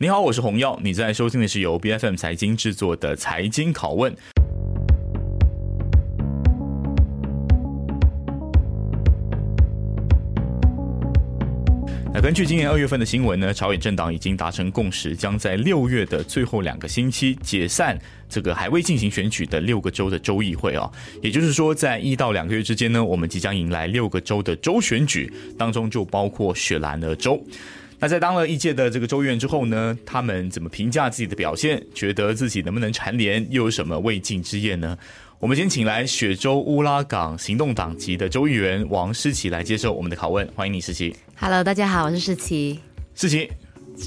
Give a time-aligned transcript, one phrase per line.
[0.00, 4.14] 你好，我是洪耀，你在收听的是由 BFM 财经制作的财经拷问。
[12.14, 20.88] 那根据今年二月份的新闻呢，朝野政党已经达成共识，将在六月的最后两个星期解散这个还未进行选举的六个州的州议会啊。
[21.20, 27.44] 也就是说，在一到两个月之间呢，我们即将迎来六个州的州选举，当中就包括雪兰莪州。
[28.00, 31.84] 那在当了一届的这个州议员之后呢，他们怎么评价自己的表现？
[31.92, 33.44] 觉得自己能不能蝉联？
[33.50, 34.96] 又有什么未尽之业呢？
[35.40, 40.48] 我们先请来雪州乌拉港行动党籍的州议员王诗琪来接受我们的拷问。
[40.54, 41.14] 欢迎你，诗琪。
[41.34, 42.78] Hello，大家好，我是诗琪。
[43.16, 43.50] 诗琪，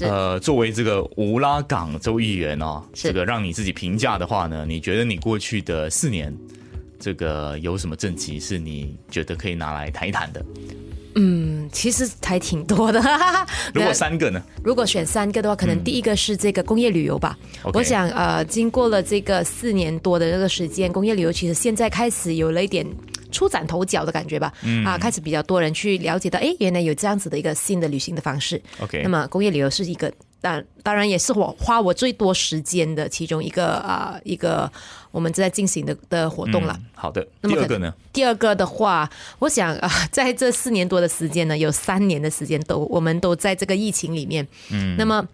[0.00, 6.34] 呃，作为这个乌拉港州议员哦，这个让你自己评价的话呢，你觉得你过去的四年，
[6.98, 10.42] 这个有什么政绩是你觉得可以拿来谈一谈的？
[11.14, 13.00] 嗯，其实还挺多的。
[13.74, 14.42] 如果三个呢？
[14.64, 17.38] 如果选三个的话，可能第一个是这个工业旅游吧。
[17.64, 22.86] 嗯、我想，呃，经过了这个四年多的这个时间，工业旅游其实现在开始有了一点
[23.30, 24.52] 初展头角的感觉吧。
[24.62, 24.84] 嗯。
[24.84, 28.60] 啊，开始比较多人去了解到，哎，原来有这样子的一个新的旅行的方式。
[28.80, 29.00] OK。
[29.02, 30.12] 那么，工业旅游是一个。
[30.42, 34.70] 但当然也是我花我最多时间的其中一个啊、呃、一个
[35.12, 36.84] 我们正在进行的的活动了、嗯。
[36.94, 37.94] 好的，第二个呢？
[38.12, 44.44] 第二个的话，我想啊，在这四年多的时间呢，有三年的时间都我们都在这个疫情里面。
[44.72, 44.96] 嗯。
[44.98, 45.24] 那么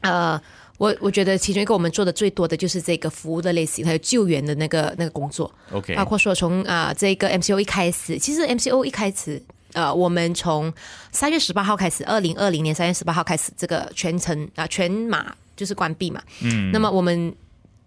[0.00, 0.40] 呃，
[0.78, 5.48] 我我觉得其中一个我们做的最多的就是这个服务的类型，还有救援的那个那个工作。
[5.70, 5.94] OK。
[5.94, 9.40] 包括说从啊、呃、这个 MCO 一开始，其实 MCO 一开始。
[9.74, 10.72] 呃，我们从
[11.12, 16.22] 三月十八号开始，二零二零年三月十八号开始，这个全程啊、呃、全马就是关闭嘛。
[16.40, 16.70] 嗯。
[16.72, 17.34] 那么我们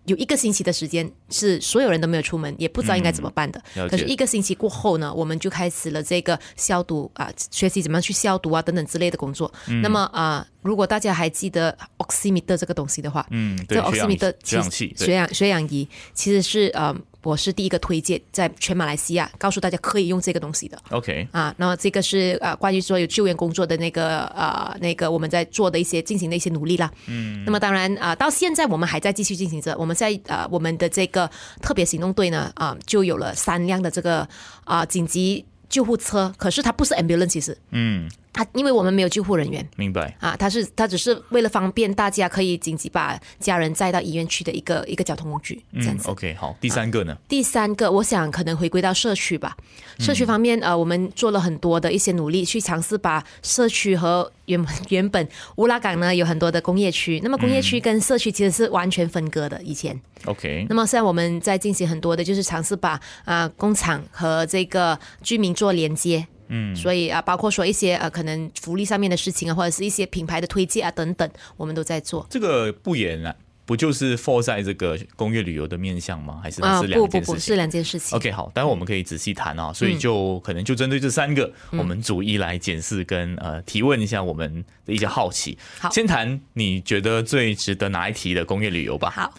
[0.06, 3.62] 有一个星期的时间是所有人都没有出门，也不知道应该怎么办的。
[3.76, 9.52] 嗯、可是一个星期过后呢，我们就开始了这个消毒啊、呃，学习怎么样去消毒啊等等之类的工作。
[9.68, 16.96] 嗯、那么啊、呃，如果大家还记得 oximeter 这个东西的话，嗯，对，这 oximeter 血氧器、血氧血氧仪其实是呃。
[17.24, 20.78] 我是第一个推荐在全马来西亚告诉大家可以用这个东西的。
[20.90, 26.92] OK 啊，那么这个是呃关于所有救援工作的那个呃那个我们在做的一些进行的一些努力啦。
[27.08, 29.78] 嗯，那么当然啊、呃，到现在我们还在继续进行着。
[29.78, 31.30] 我们在呃我们的这个
[31.62, 34.22] 特别行动队呢啊、呃，就有了三辆的这个
[34.64, 37.58] 啊、呃、紧急救护车，可是它不是 ambulance，其实。
[37.70, 38.10] 嗯。
[38.34, 40.36] 他因为我们没有救护人员，明白啊？
[40.38, 46.08] 他是他只是为了方便大家可以紧急把家人载到医院去的一个一个交通工具，这样子。
[46.08, 47.14] 嗯、OK，好，第三个呢？
[47.14, 49.56] 啊、第三个，我想可能回归到社区吧。
[50.00, 55.28] 社区方面，呃，我们做了很多的一些努力，去尝试把社区和原本 原本
[55.58, 59.62] 乌拉港呢有很多的工业区，那么工业区跟社区其实是完全分割的。
[59.64, 60.66] 以前，OK。
[60.70, 62.92] 那么现在我们在进行很多的，就是尝试把
[63.26, 66.26] 啊、呃、工厂和这个居民做连接。
[66.54, 72.28] 嗯，所以啊，包括说一些呃，可能福利上面的事情啊，或者是一些品牌的推荐啊等等，我们都在做。
[72.30, 73.34] 这个不严啊，
[73.66, 76.42] 不就是 for 在这个工业旅游的面向吗？
[76.44, 76.92] 还是是两件事情？
[76.92, 78.18] 啊，不不不，是两件事情。
[78.18, 79.72] OK，好，待会我们可以仔细谈啊。
[79.72, 85.58] 所以就可能就针对这三个，嗯、我们逐一来检视跟呃提问一下我们的一些好奇。
[85.80, 89.10] 好，先谈你觉得最值得拿一提的工业旅游吧。
[89.10, 89.34] 好，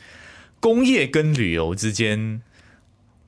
[0.61, 2.41] 工业跟旅游之间。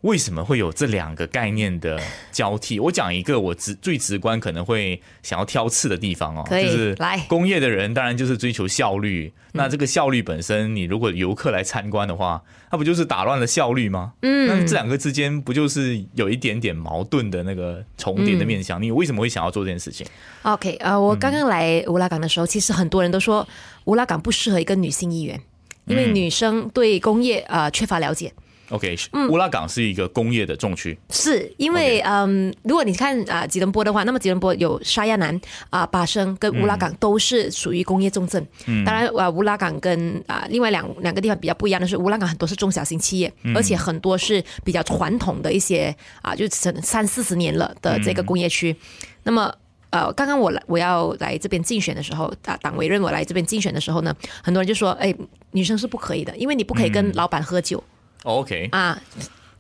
[0.05, 1.99] 为什么会有这两个概念的
[2.31, 2.79] 交替？
[2.79, 9.33] 我讲一个我直最直观可能会想要挑刺的地方哦，就是来工业的人当然就是追求效率。
[9.53, 14.13] 那这个效率本身，你如果游客来参观的话，那不就是打乱了效率吗？
[14.21, 18.83] 嗯，那这两个之间不就是有一点点矛盾的那个重叠的面向？
[18.83, 20.07] 你为什么会想要做这件事情
[20.43, 23.47] ？OK，呃，我刚刚来乌拉港的时候，其实很多人都说
[23.85, 25.41] 乌拉港不适合一个女性议员，
[25.87, 28.31] 因为女生对工业呃缺乏了解。
[28.71, 28.97] OK，
[29.29, 35.39] 乌拉港是一个工业的重区，嗯，是因为.嗯，如果你看啊吉隆坡的话，那么吉隆坡有沙亚南
[35.71, 38.45] 啊、巴生跟乌拉港都是属于工业重镇。
[38.67, 48.73] 嗯，当然啊，乌拉港跟啊另外两两个地方比较不一样的是，乌拉港很多是中小型企业，嗯、而且很多是比较传统的一些啊，就三四十年了的这个工业区。
[48.73, 49.55] 嗯、那么
[49.91, 55.15] 呃，刚刚我来我要来这边竞选的时候，啊，党委任我来这边竞选的时候呢，很多人就说，哎，
[55.53, 57.79] 女生是不可以的，因为你不可以跟老板喝酒。
[57.79, 57.91] 嗯
[58.25, 59.01] OK 啊，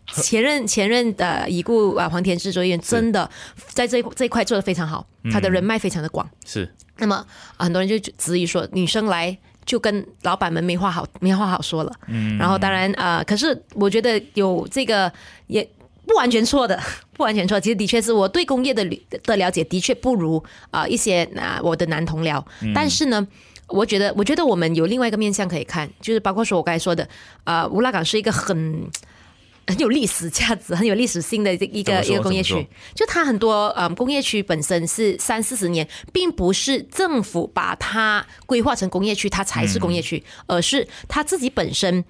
[0.06, 3.31] 前任前任的已故啊黄田制作人员真的
[3.69, 6.28] 在这这一块做的非常好，他的人脉非常的广。
[6.44, 6.69] 是，
[6.99, 7.25] 那么
[7.56, 11.93] 很多人就质疑说，女生来就跟老板们没话好没话好说了。
[12.08, 15.12] 嗯，然后当然啊，可是我觉得有这个
[15.46, 15.66] 也
[16.06, 16.78] 不完全错的，
[17.12, 17.61] 不完全错。
[17.61, 18.82] 其实的确是我对工业的
[19.25, 22.43] 的了解的确不如啊一些啊我的男同僚，
[22.75, 23.26] 但是呢。
[23.69, 27.08] 我觉得，我觉得我们有另外一个面向可以看，就是包括说我刚才说的，
[27.44, 28.88] 呃，乌拉港是一个很
[29.66, 32.66] 很有历史价值、很有历史性的一个一个工业区。
[32.94, 42.05] 就它很多呃工业区本身是三四十年，并不是政府把它规划成工业区，它才是工业区，而是它自己本身。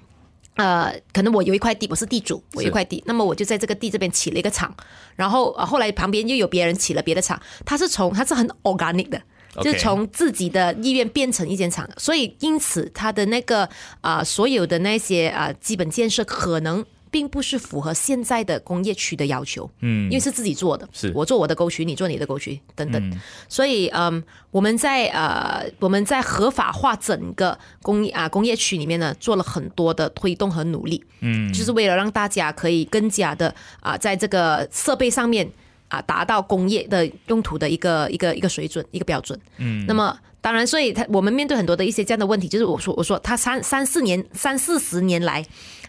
[0.57, 4.73] 呃，可能我有一块地，我是地主，我有一块地，那么我就在这个地这边起了一个厂，
[5.17, 9.21] 然后后来旁边又有别人起了别的厂，它是从它是很 organic 的，
[9.63, 13.65] 就从自己的意愿变成一间厂，所以因此它的那个
[14.01, 16.85] 啊、呃，所有的那些啊、呃、基本建设可能。
[17.15, 21.13] 并不是符合现在的工业区的要求，嗯，因为是自己做的，是。
[21.15, 24.21] 我做我的沟渠，你做你的沟渠等等，嗯、所以嗯，
[24.51, 35.49] 我们在呃我们在合法化整个工业啊工业区里面呢，做了很多的推动和努力，嗯，就是为了让大家可以更加的啊，在这个设备上面
[35.95, 45.45] 啊达到工业的用途的一个一个一个水准一个标准，嗯，那么当然，所以他我们面对很多的一些这样的问题，就是我说我说他三三四年三四十年来。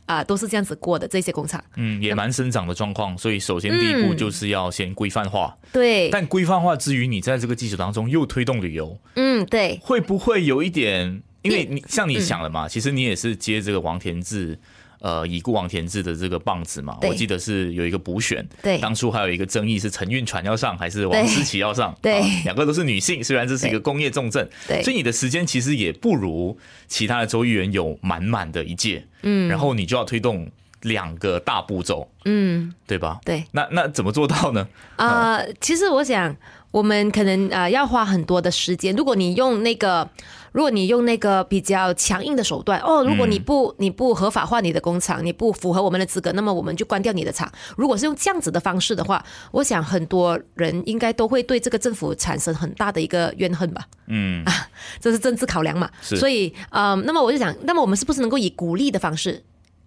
[0.05, 3.17] 啊，都是这样子过的这些工厂，嗯，也蛮生长的状况。
[3.17, 6.09] 所以首先第一步就是要先规范化，嗯、对。
[6.11, 9.79] 但规范化之余，你在这个基础当中又推动旅游，嗯，对。
[9.81, 11.23] 会不会有一点？
[11.41, 14.59] 因为你像你想了嘛，嗯、其实你也是接这个王田志。
[15.05, 26.57] 呃，已故王田志的这个棒子嘛，我记得是有一个补选，对，当初还有一个争议是陈运传要上还是王思琪要上，对，两个都是女性，虽然这是一个工业重镇，对，所以你的时间其实也不如
[26.87, 30.49] 其他的州议员有满满的一届，嗯，然后你就要推动
[30.81, 33.19] 两个大步骤，嗯，对吧？
[33.23, 34.67] 对，那那怎么做到呢？
[34.95, 36.35] 啊、呃，其实我想，
[36.71, 40.09] 我们可能啊、呃、要花很多的时间，如果你用那个。
[40.55, 47.51] 如果你用那个比较强硬的手段哦，如果你不你不合法化你的工厂，你不符合我们的资格，那么我们就关掉你的厂。
[47.75, 49.21] 如果是用这样子的方式的话，
[49.51, 53.85] 我想很多人应该都会对这个政府产生很大的一个怨恨吧。
[54.07, 54.69] 嗯，啊，
[55.01, 55.89] 这是政治考量嘛。
[56.01, 56.15] 是。
[56.15, 59.43] 所以，嗯，那么我就想，那么我们是不是能够以鼓励的方式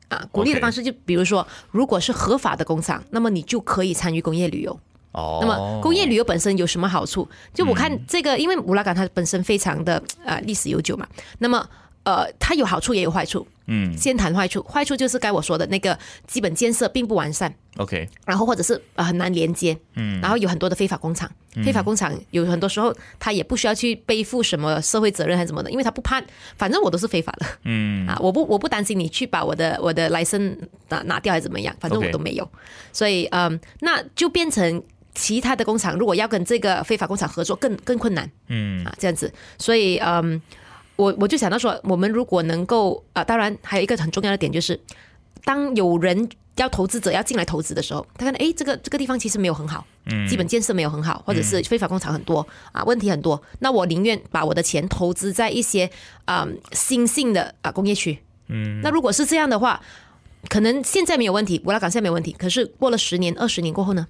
[0.09, 4.79] 啊，鼓励的方式，就比如说，如果是合法的工厂，那么你就可以参与工业旅游。
[5.13, 7.29] 哦，那么工业旅游本身有什么好处？
[7.55, 11.07] 就我看这个，因为乌拉港它本身非常的呃历史悠久嘛，
[11.39, 11.67] 那么
[12.05, 13.47] 呃它有好处也有坏处。
[13.71, 17.55] 嗯，先谈坏处，坏处就是该我说的那个基本建设并不完善。
[17.77, 19.77] OK，然后或者是呃很难连接。
[19.95, 21.31] 嗯，然后有很多的非法工厂，
[21.63, 26.19] 非法工厂有很多时候他也不需要去背负什么社会责任还是什么的，因为他不怕，
[26.57, 27.47] 反正我都是非法的。
[27.65, 30.57] 嗯，啊，我不我不担心你去把我的我的 license
[30.89, 32.51] 拿拿掉还是怎么样，反正我都没有。
[32.91, 34.83] 所以嗯，那就变成。
[35.19, 38.31] 其他的工厂如果要跟这个非法工厂合作更，更更困难。
[38.47, 40.41] 嗯啊，这样子，所以嗯，
[40.95, 44.79] 我我就想到说，我们如果能够啊，当然还有一个很重要的点就是，
[45.45, 55.91] 当有人要投资者要进来投资的时候，他看哎，这个这个地方其实没有很好，嗯，基本建设没有很好，或者是非法工厂很多啊，问题很多，那我宁愿把我的钱投资在一些
[56.27, 58.19] 啊新兴的啊工业区。
[58.47, 59.81] 嗯，那如果是这样的话，
[60.49, 64.07] 可能现在没有问题，我拉港现在没有问题，可是过了十年、二十年过后呢？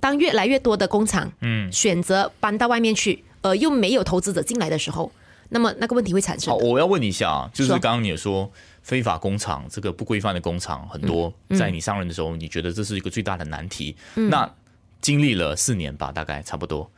[0.00, 5.10] 当越来越多的工厂嗯选择搬到外面去，呃，又没有投资者进来的时候，
[5.48, 6.52] 那么那个问题会产生。
[6.52, 8.50] 好，我要问你一下啊，就是刚刚你也说
[8.82, 13.96] 非法工厂这个不规范的工厂很多，在你上任的时候，你觉得这是一个最大的难题。
[14.14, 14.48] 那
[15.00, 16.90] 经历了四年吧，大概差不多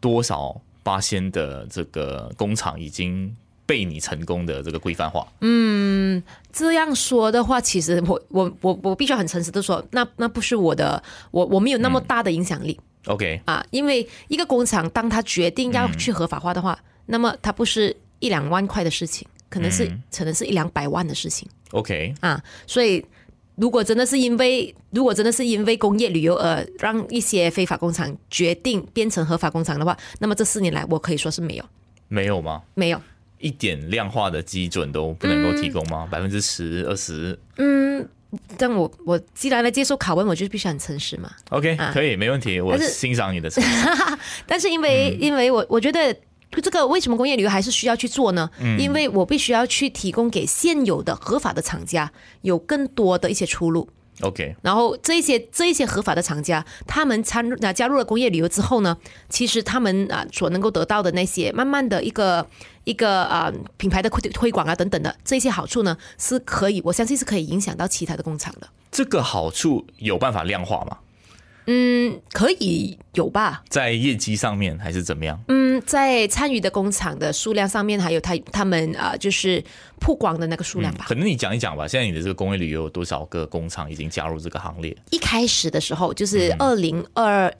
[0.00, 3.34] 多少八仙的这个工厂已经
[3.70, 5.24] 被你成功的这个规范化？
[5.42, 6.20] 嗯，
[6.52, 11.00] 这样说的话，其实我我我我必须很诚实的说，那那不是我的，
[11.30, 12.76] 我我没有那么大的影响力。
[13.04, 21.48] 嗯、OK 啊，因为一个工厂当他决定要去合法化的话，嗯、那么它不是一两万块的事情，可能是、嗯、可能是一两百万的事情。
[21.70, 23.06] OK 啊，所以
[23.54, 31.64] 如果真的是因为如果真的是因为工业旅游而让一些非法工厂决定变成合法工厂的话，那么这四年来我可以说是没有，
[32.08, 32.62] 没有吗？
[32.74, 33.00] 没有。
[33.40, 36.06] 一点量化的基准都不能够提供吗？
[36.10, 37.38] 百分之十、二十？
[37.56, 38.06] 嗯，
[38.56, 41.30] 但我我既然来接受拷问，我就必须很诚实嘛。
[41.48, 43.88] OK，、啊、可以，没问题，我欣赏你的诚实。
[44.46, 46.14] 但是因为、嗯、因为我我觉得
[46.62, 48.50] 这个为什么工业旅游还是需要去做呢？
[48.60, 53.88] 嗯、因为我必须要去提供给现有的合法的厂家有更多的一些出路。
[54.22, 58.96] OK，然后这一些这一些合法的厂家，他们参入啊加入了工业旅游之后呢，
[59.28, 62.46] 其实他们啊所能够得到的那些慢慢的一个
[62.84, 68.68] 一个啊品牌的推推广啊等等的这些好处呢，是可以我相信是可以影响到其他的工厂的。
[68.90, 70.98] 这个好处有办法量化吗？
[71.72, 75.40] 嗯，可以有吧，在业绩上面还是怎么样？
[75.46, 79.62] 嗯，在参与的工厂的数量上面，还有他他们啊，就是
[80.00, 81.04] 曝光的那个数量吧。
[81.06, 81.86] 可能你讲一讲吧。
[81.86, 84.96] 现在你的这个工业旅游有多少个工厂已经加入这个行列？
[85.10, 87.54] 一开始的时候就是二零二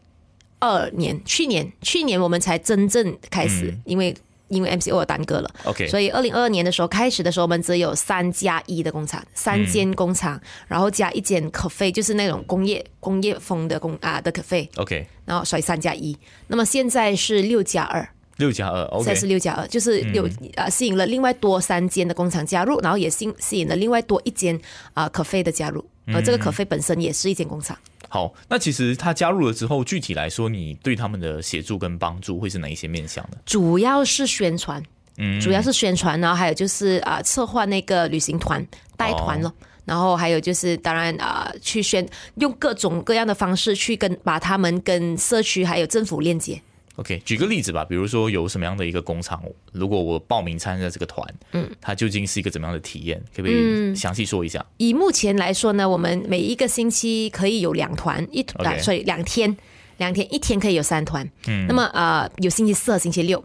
[0.59, 4.13] 二年，去年去年我们才真正开始，因为。
[4.51, 5.51] 因为 MCO 而耽搁了。
[5.65, 14.69] OK，所以二零二二年的时候开始的时候，我们只有三加一的工厂，三间工厂，嗯、然后加一间咖啡，就是那种工业工业风的工啊的咖啡。
[14.77, 16.17] OK，然后所以三加一，
[16.49, 18.07] 那么现在是六加二。
[18.37, 20.27] 六加二现在是六加二，就是有
[20.57, 24.59] 啊吸引了另外多三间的工厂加入，然后也吸吸引了另外多一间
[24.95, 27.77] 啊可飞的加入，而这个可飞本身也是一间工厂。
[28.13, 33.39] 好，那其实他加入了之后，具体来说，你对他们的协助跟帮助会是哪一些面向呢？
[33.47, 34.83] 主要是宣传，
[35.17, 39.53] 嗯，主要是宣传，然后还有就是啊策划那个旅行团带团咯，
[39.85, 46.61] 然后还有就是当然啊去宣用各种各样的方式去跟把他们跟社区还有政府链接。
[47.01, 49.43] OK，举个例子吧，比如说有什么样的一个工厂，
[49.73, 53.19] 如果我报名参加这个团，嗯，它究竟是一个怎么样的体验？
[53.35, 54.65] 可不可以详细说一下？
[54.77, 59.57] 以目前来说呢，我们每一个星期可以有两团，一团.所以两天，
[59.97, 61.27] 两天，一天可以有三团。
[61.47, 63.43] 嗯，那么呃，有星期四和星期六。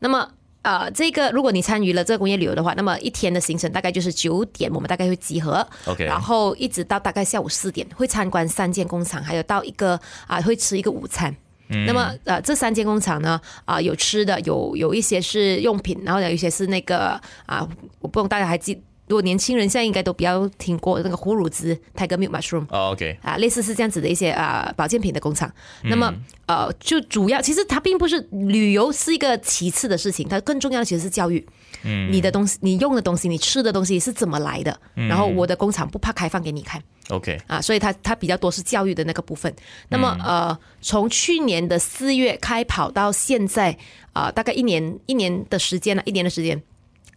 [0.00, 9.94] 那么呃，这个如果你参与了这个工业旅游的话，那么一天的行程大概就是九点，我们大概会集合，OK，然后一直到大概下午四点，会参观三间工厂，还有到一个
[10.26, 11.34] 啊、呃，会吃一个午餐。
[11.70, 17.68] 嗯、那么呃，这三间工厂呢，啊、呃，有吃的，有有一些是用品，然后有一些是那个啊、呃，
[18.00, 25.50] 我不懂大家还记，如果年轻人现在应该都比较听过那个胡乳汁 Tiger Milk Mushroom，哦，OK，啊，类似是这样子的一些啊、呃、保健品的工厂。
[25.82, 26.12] 那么
[26.46, 31.46] 呃，就主要其实它并不是旅游是一个其次的事情，它更重要的其实是教育。
[31.84, 34.80] 嗯，你的东西，你用的东西，你吃的东西是怎么来的？
[34.94, 36.82] 然后我的工厂不怕开放给你看。
[37.08, 39.54] OK 啊，所以它它比较多是教育的那个部分。
[39.88, 43.72] 那么呃，从去年的四月开跑到现在
[44.12, 46.56] 啊、呃，大概一年一年的时间了，一年的时间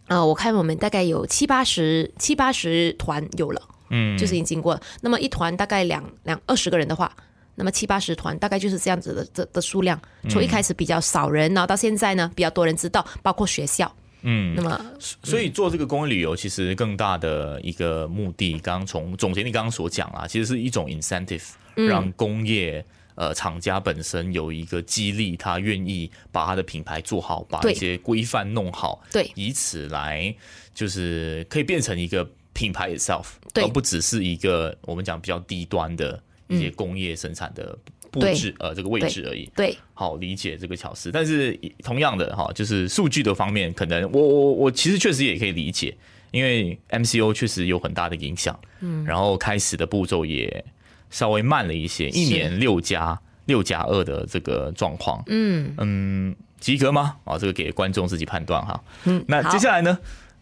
[0.06, 4.80] 啊、呃，我看我们大概有七八十七八十团有了，嗯，就是已经经过了。
[5.00, 7.14] 那么一团大概两两二十个人的话，
[7.54, 10.00] 那么七八十团大概就是这样子的这的数量。
[10.30, 13.94] 从一开始比较少人，然后到现在呢，比较多人知道，包括学校。
[14.22, 21.42] 嗯，那么所以做这个公益旅游，其实更大的一个目的，刚刚从总结你刚刚所讲啊，其实是一种 incentive，
[21.74, 30.34] 让工业呃厂家本身有一个激励，他愿意把他的品牌做好，把一些规范弄好，对，以此来
[30.72, 37.76] 就是可以变成一个品牌 itself，而不只是一个我们讲比较低端的一些工业生产的。
[38.12, 41.10] 布置呃这个位置而已，对，好理解这个巧思。
[41.10, 45.96] 但是同样的哈，就是数据的方面，可能我我我其实确实也可以理解，
[46.30, 50.62] 因为 MCO 确实有很大的影响，嗯，然后开始的步骤也
[51.08, 57.16] 稍微慢了一些，一年六加六加二的这个状况，嗯嗯，及格吗？
[57.24, 58.78] 啊，这个给观众自己判断哈。
[59.04, 59.98] 嗯，那接下来呢，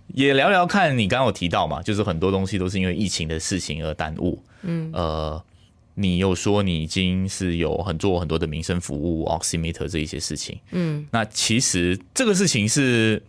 [0.09, 5.41] 也聊聊看你刚刚有提到嘛，就是很多东西都是因为疫情的事情而耽误，嗯呃。
[6.01, 13.23] 你又说你已经是有很做很多的民生服务，oximeter 这一些事情，嗯，那其实这个事情是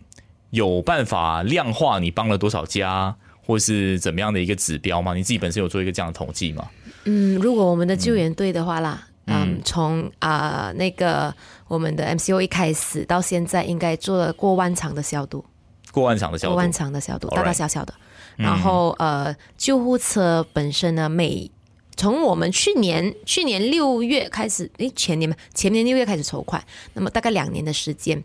[0.50, 3.14] 有办法量化你帮了多少家，
[3.44, 5.14] 或是怎么样的一个指标吗？
[5.14, 6.68] 你自己本身有做一个这样的统计吗？
[7.04, 11.34] 嗯，如果我们的救援队的话啦，嗯，从啊、呃、那个
[11.68, 15.44] 我们的 MCO 一开始到现在，应该做了过万场的消毒，
[15.90, 17.92] 过万场的消毒，过万场的消毒，大大小小的。
[18.36, 21.50] 然后呃，救护车本身呢，每
[21.96, 26.62] 从我们去年去年六月开始，诶，前年嘛，前年六月开始筹款，
[26.94, 28.22] 那么大概两年的时间，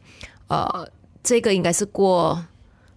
[0.48, 0.90] 呃，
[1.22, 2.44] 这个应该是过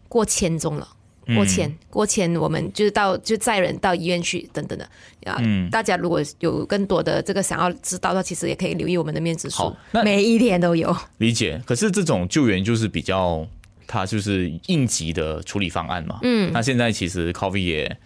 [0.08, 0.88] 过千宗了，
[1.34, 4.84] 过千、嗯、过千，我们就是到就载人到医院去等等的
[5.24, 5.38] 啊。
[5.40, 9.74] 嗯、大家如果有更多的这个想要知道的话，其实也可以留意我们的面子书，
[10.04, 10.96] 每一天都有。
[11.18, 11.60] 理解。
[11.66, 13.46] 可是这种救援就是比较，
[13.86, 16.20] 它就是应急的处理方案嘛。
[16.22, 16.50] 嗯。
[16.52, 17.98] 那现在其实 COVID 也。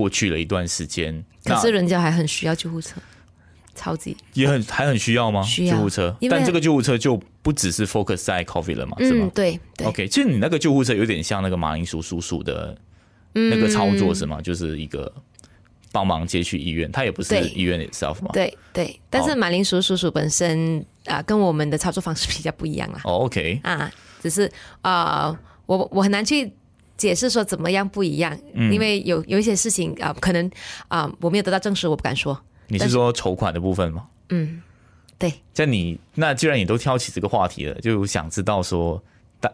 [0.00, 2.98] 过去了一段时间，可是人家还很需要救护车，
[3.74, 5.42] 超级也很还很需要吗？
[5.42, 8.96] 需要救护车，但这个救护车就不只是 focus 在 COVID 了嘛？
[9.00, 9.26] 是吗？
[9.26, 9.60] 嗯，对。
[9.76, 12.74] 对 OK，其实你那个救护车有点像那个马铃薯叔叔的
[13.34, 14.38] 那个操作是吗？
[14.40, 15.12] 嗯、就是一个
[15.92, 18.30] 帮忙接去医院，他也不是医院 itself 嘛？
[18.32, 18.98] 对对。
[19.10, 23.02] 但是马铃薯叔叔本身啊、呃，跟我们的操作方式比较不一样啦。
[23.04, 23.92] 哦，OK 啊，
[24.22, 26.50] 只是啊、呃，我我很难去。
[27.00, 28.38] 解释说怎么样不一样？
[28.54, 30.46] 因为有有一些事情啊、呃，可能
[30.88, 32.38] 啊、呃，我没有得到证实，我不敢说。
[32.68, 34.06] 你是说筹款的部分吗？
[34.28, 34.60] 嗯，
[35.18, 35.32] 对。
[35.54, 39.02] 像你那既然你都挑起这个话题了，就想知道说，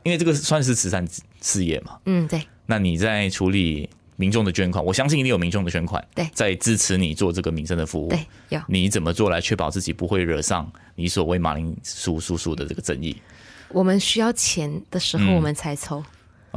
[0.02, 1.06] 因为这个算是慈善
[1.40, 1.96] 事业嘛。
[2.06, 2.42] 嗯，对。
[2.66, 8.08] 那你在处理民众的捐款，我相信一定有民众的捐款，对，在支持你做这个民生的服务。
[8.08, 8.60] 对，有。
[8.66, 13.16] 你怎么做来确保自己不会惹上你所谓马铃薯叔叔的这个争议？
[13.68, 16.00] 我们需要钱的时候，我们才筹。
[16.00, 16.04] 嗯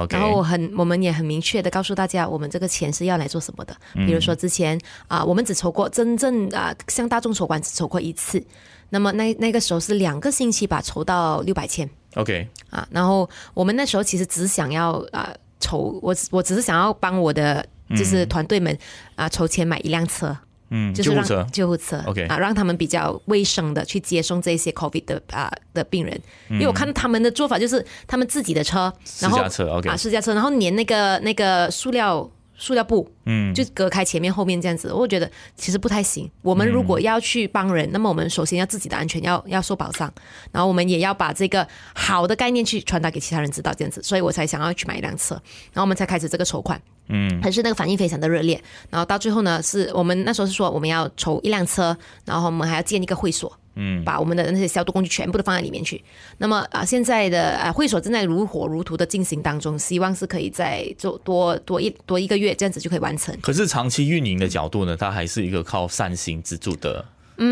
[0.10, 3.76] 然后我很，我们也很明确的告诉大家，我们这个钱是要来做什么的。
[3.94, 8.44] 比如说之前啊、呃，我们只筹过真正啊、呃，向大众筹款只筹过一次。
[8.90, 11.90] 那么那那个时候是两个星期吧，筹到六百千。
[12.16, 15.30] OK 啊，然后我们那时候其实只想要啊
[15.60, 18.76] 筹，我我只是想要帮我的就是团队们
[19.16, 20.36] 啊筹钱买一辆车。
[20.70, 22.26] 嗯，就是让救护车，OK。
[22.28, 29.90] 啊，让他们比较卫生的去接送这些 COVID 的啊的病人，因为我看他们的做法就是他们自己的车，然后私家车，OK。
[29.90, 36.30] 啊私家车，然后粘那个那个塑料塑料布，嗯，就隔开前面后面这样子，我觉得其实不太行。
[36.42, 40.12] 我们如果要去帮人，那么我们首先要自己的安全要要受保障，
[40.52, 45.36] 然后我们也要把这个好的概念去传达给其他人知道，这样子，所以我才想要去买一辆车，
[45.72, 46.82] 然后我们才开始这个筹款。
[47.12, 56.04] 嗯，还是那个反应非常的热烈，然后到最后呢，是我们那时候是说我们要筹一辆车，然后我们还要建一个会所，嗯，把我们的那些消毒工具全部都放在里面去。
[56.38, 67.06] 那么啊，现在的啊会所正在如火如荼的进行当中，希望是可以在做多多一多一个月，这样子就可以完可是长期运营的角度呢，它还是一个靠善心资助的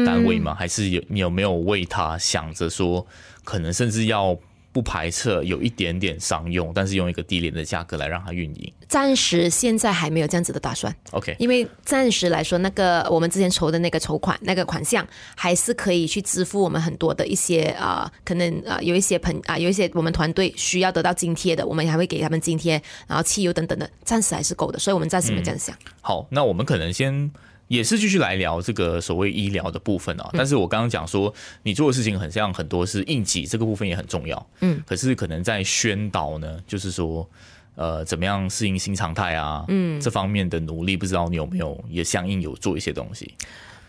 [0.06, 0.54] 单位吗？
[0.54, 3.06] 还是有你有没有为他想着说，
[3.44, 4.38] 可能甚至要？
[4.77, 8.72] 不排斥有一点点商用，但是用一个低廉的价格来让它运营。
[8.88, 10.96] 暂时现在还没有这样子的打算。
[11.13, 15.03] OK，因为暂时来说，那个我们之前筹的那个筹款那个款项，
[15.36, 25.91] 还是可以去支付我们很多的一些啊、呃，可能啊、呃、有一些朋啊有一些我们团队需要得到津贴的，我们还会给他们津贴，然后汽油等等的，暂时还是够的，所以我们暂时没这样想、嗯。
[26.01, 27.31] 好，那我们可能先。
[27.68, 31.34] 也是继续来聊这个所谓医疗的部分啊，但是我刚刚讲说
[31.64, 37.30] 你做的事情很像很多是应急，这个部分也很重要，嗯，可是可能在宣导呢，就是说，
[37.76, 43.34] 呃，怎么样适应新常态啊，嗯，这方面的努力，不知道你有没有也相应有做一些东西。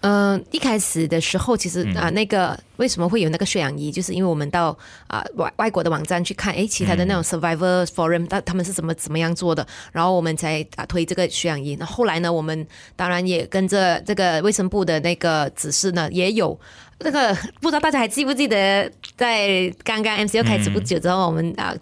[0.00, 4.76] 嗯、呃，一开始的时候，其实啊，那个为什么会有那个血氧仪，就是因为我们到
[5.07, 11.76] 啊外外国的网站去看，哎，其他的那种 Survivor Forum，他他们是怎么怎么样做的，然后我们才啊推这个血氧仪。
[11.76, 16.59] 那后来呢，我们当然也跟着这个卫生部的那个指示呢，也有
[17.00, 21.75] 那个不知道大家还记不记得，在刚刚 MCO 开始不久之后，我们啊。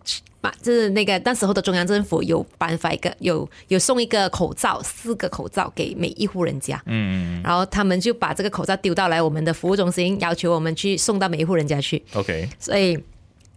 [0.63, 6.81] 就是那个，那时候的中央政府有颁发一个，有有送一个口罩，四个口罩给每一户人家。
[6.87, 12.03] 嗯，然后他们就把这个口罩丢到来我们的服务中心，要求我们去送到每一户人家去。
[12.15, 12.97] OK，所以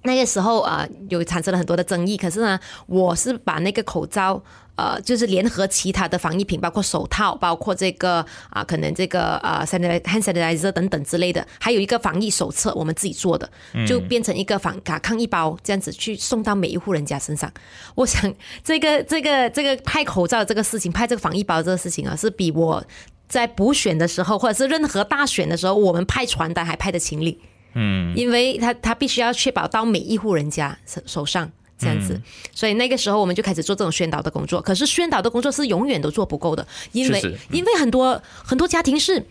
[0.04, 2.18] 那个时候啊，有产生了很多的争议。
[2.18, 4.42] 可是呢，我是把那个口罩。
[4.80, 8.20] 呃，就是联合其他的防疫品，包括手套，包括这个
[8.50, 13.50] 啊、呃，可能这个啊，hand sanitizer 等等之类的，还有一个防疫手册，我们自己做的，
[13.86, 17.52] 就变成一个防卡抗疫包，这样子去送到每一户人家身上。
[17.96, 22.82] 我想，这个这个这个派口罩这个事情，派这个防疫包这个事情啊，是比我
[23.28, 27.42] 在补选的时候，或者是任何大选的时候，我们派传单还派的勤力。
[27.74, 31.52] 嗯，因为他他必须要确保到每一户人家手手上。
[31.80, 32.22] 这样子，
[32.54, 34.62] 所以那个时候我们就开始做这种宣导的工作。
[34.62, 39.26] 可是宣导的工作是永远都做不够的，因为因为很多很多家庭是，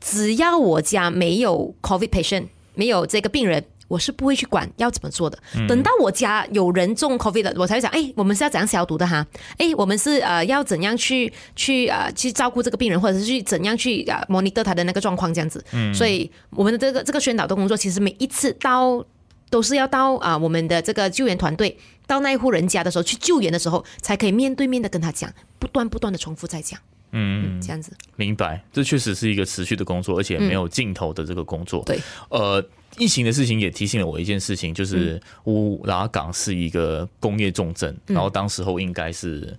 [0.00, 5.36] 只要我家没有 COVID patient，没有这个病人，我是不会去管要怎么做的。
[5.66, 9.26] 等到我家有人中 COVID 的，我才会想，哎，我们是要怎样消毒的哈？
[9.56, 15.64] 哎，我们是呃要怎样去去呃去照顾这个病人，或者是去怎样去呃 monitor 他的那个状况这样子。
[15.92, 19.04] 所以我们的这个这个宣导的工作，其实每一次到。
[19.50, 26.78] 都是要到啊，我们的这个救援团队到那一户人家的时候去救援的时候，才可以面对面的跟他讲，不断不断的重复在讲，
[27.12, 27.92] 嗯，这样子。
[28.16, 31.82] 明白，这确实是一个持续的工作，而且没有尽头的这个工作。
[31.84, 31.98] 对，
[32.30, 32.64] 呃，
[32.98, 39.56] 疫情的事情也提醒了我一件事情，就是乌拉港是一个工业重镇，然后当时候应该是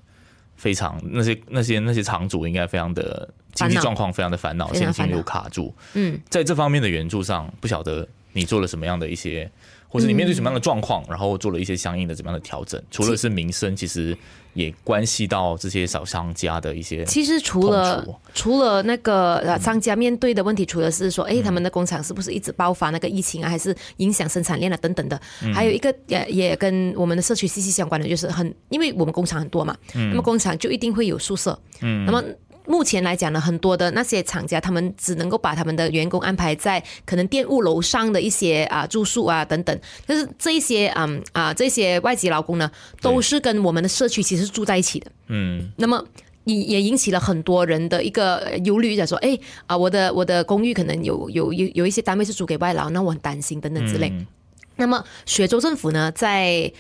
[0.55, 5.73] 非常那些那些那些厂主应该非常的经济状况非常的烦恼，现金流卡住。
[5.93, 9.49] 嗯，在这方面的援助上，不晓得你做了什么样的一些。
[9.89, 12.81] 或者你面对什么样的状况，然后做了一些相应的怎么样的调整？
[12.91, 14.15] 除了是民生，其实
[14.53, 17.03] 也关系到这些小商家的一些。
[17.05, 25.19] 其实除了除了那个呃商家面对的问题，除了是说，哎，他们的工厂是不是一直爆发那个疫情啊，还是影响生产链啊等等的？
[25.53, 32.23] 还有一个也也跟我们的社区息息相关的，就是很因为我们工厂很多嘛，那么工厂就一定会有宿舍，嗯，那么。
[32.69, 42.69] 目前来讲呢，很多的那些厂家，他们只能够把他们的员工安排在可能店务楼上的一些啊住宿啊等等，但是这一些嗯啊这些外籍劳工呢，
[43.01, 45.11] 都是跟我们的社区其实是住在一起的。
[45.29, 46.05] 嗯，那么
[46.43, 54.09] 也也引起了很多人的一个忧虑，在说，哎啊，我的我的公寓可能有有有有一些单位是租给外劳，那我很担心等等之类。
[54.09, 54.27] 嗯、
[54.75, 56.71] 那么雪州政府呢，在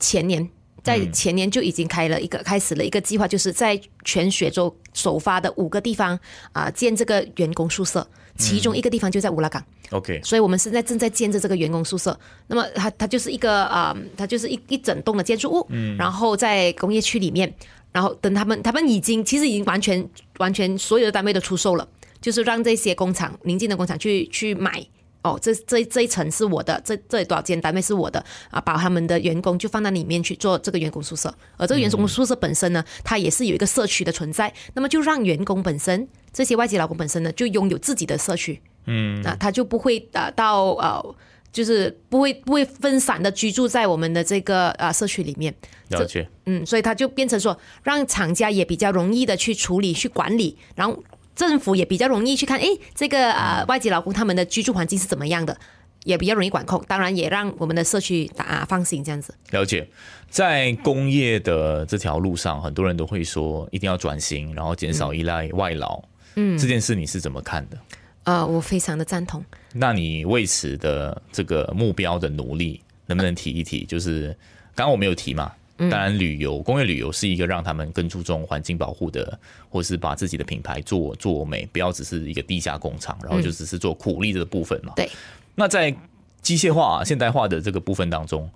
[0.00, 0.48] 前年。
[0.86, 6.16] 在前年就已经开了一个开始了一个计划，就是在全雪州首发的五个地方
[6.52, 8.06] 啊建这个员工宿舍，
[8.38, 9.60] 其中一个地方就在乌拉港。
[9.90, 12.16] OK，所以我们现在正在建设这个员工宿舍。
[12.46, 17.52] 那么它它就是一个啊，它就是一一整栋的建筑物，嗯，然后在工业区里面，
[17.90, 21.88] 然后等他们他们已经其实已经完全完全所有的单位都出售了，
[22.20, 24.86] 就是让这些工厂临近的工厂去去买。
[25.26, 41.14] 哦，这这这一层是我的，这这多少间单位是我的啊，把他们的员工就放到里面去做这个员工宿舍，而这个员工宿舍本身呢，它也是有一个社区的存在，那么就让员工本身这些外籍劳工本身呢，就拥有自己的社区，嗯，那他就不会呃到呃。
[41.52, 45.54] 就是不会不会分散的居住在我们的这个啊社区里面，
[45.88, 51.02] 了解，嗯，所以他就变成说，让厂家也比较容易的去处理去管理，然后
[51.36, 55.56] 政府也比较容易去看，哎，这个呃外籍劳工他们的居住环境是怎么样的，
[56.04, 59.34] 也比较容易管控，当然也让我们的社区打放心这样子。
[59.50, 59.86] 了解，
[60.30, 66.02] 在工业的这条路上，很多人都会说一定要转型，然后减少依赖外劳，
[66.34, 67.78] 嗯，这件事你是怎么看的？
[68.24, 69.44] 呃，我非常的赞同。
[69.72, 73.84] 那你为此的这个目标的努力，能不能提一提？
[73.84, 74.36] 就是
[74.74, 84.92] 刚刚我没有提嘛，当然旅游、工业旅游是一个让他们更注重环境保护的，或是把自己的品牌做做美，不要只是一个地下工厂，然后就只是做苦力这个部分嘛。
[84.96, 85.10] 对。
[85.54, 85.94] 那在
[86.40, 88.48] 机械化、现代化的这个部分当中，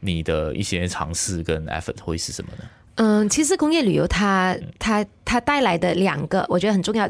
[0.00, 2.64] 你的一些尝试跟 effort 会是什么呢？
[2.96, 7.08] 嗯，其实工业旅游它它它带来的两个，我觉得很重要。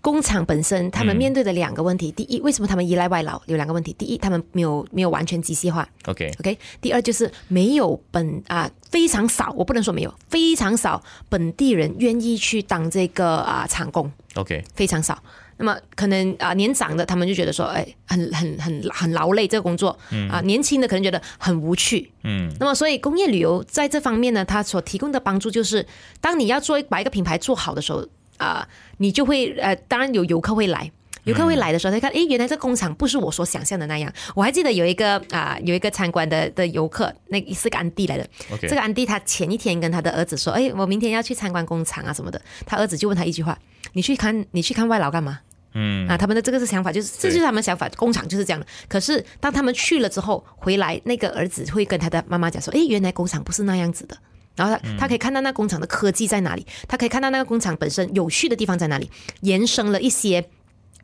[0.00, 3.40] 工厂本身，他们面对的两个问题：第一，为什么他们依赖外劳？
[3.46, 3.92] 有两个问题。
[3.92, 5.86] 第一，他们没有没有完全机械化。
[6.06, 6.58] OK OK。
[6.80, 14.10] 第二，就是没有本啊，非常少，我不能说没有，非常少本地人愿意去当这个啊厂工。
[14.36, 15.22] OK，非常少。
[15.58, 19.98] 那么可能啊年长的他们就觉得说，哎，很很很很劳累这个工作。
[20.12, 20.30] 嗯。
[20.30, 22.10] 啊，年轻的可能觉得很无趣。
[22.24, 22.50] 嗯。
[22.58, 25.86] 那么所以工业旅游在这方面呢，它所提供的帮助就是，
[26.22, 28.08] 当你要做把一个品牌做好的时候。
[28.40, 30.90] 啊，你就会呃，当然有游客会来，
[31.24, 34.10] 游客会来的时候，他看，诶，原来这工厂不是我所想象的那样。
[34.34, 38.26] 我还记得有一个啊，有一个参观的的游客，那是个安迪来的。
[38.62, 42.40] 这个安迪他前一天跟他的儿子说，诶，我明天要去参观工厂啊什么的。
[42.64, 43.58] 他儿子就问他一句话：
[43.92, 45.40] 你去看，你去看外劳干嘛？
[45.74, 48.66] 嗯，啊，他们的这个是想法，就是这就是他们想法，工厂就是这样的。
[48.88, 54.16] 可是当他们去了之后回来，那个儿子会跟他的妈妈讲说，诶，原来工厂不是那样子的。
[54.60, 60.50] 然后他他可以看到那工厂的科技在哪里，他可以看到那个工厂本身有趣的地方在哪里，延伸了一些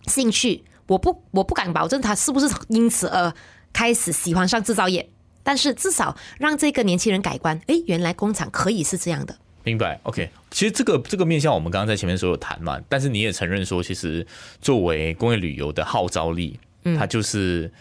[0.07, 0.63] 兴趣。
[0.87, 3.33] 我不我不敢保证他是不是因此而
[3.73, 5.09] 开始喜欢上制造业，
[5.43, 7.59] 但是至少让这个年轻人改观。
[7.67, 9.35] 哎，原来工厂可以是这样的。
[9.65, 14.27] 明白？OK，其实这个这个面向我们刚刚在前面说有谈嘛，但是你也承认说，其实
[14.61, 17.73] 作为工业旅游的号召力，嗯它就是。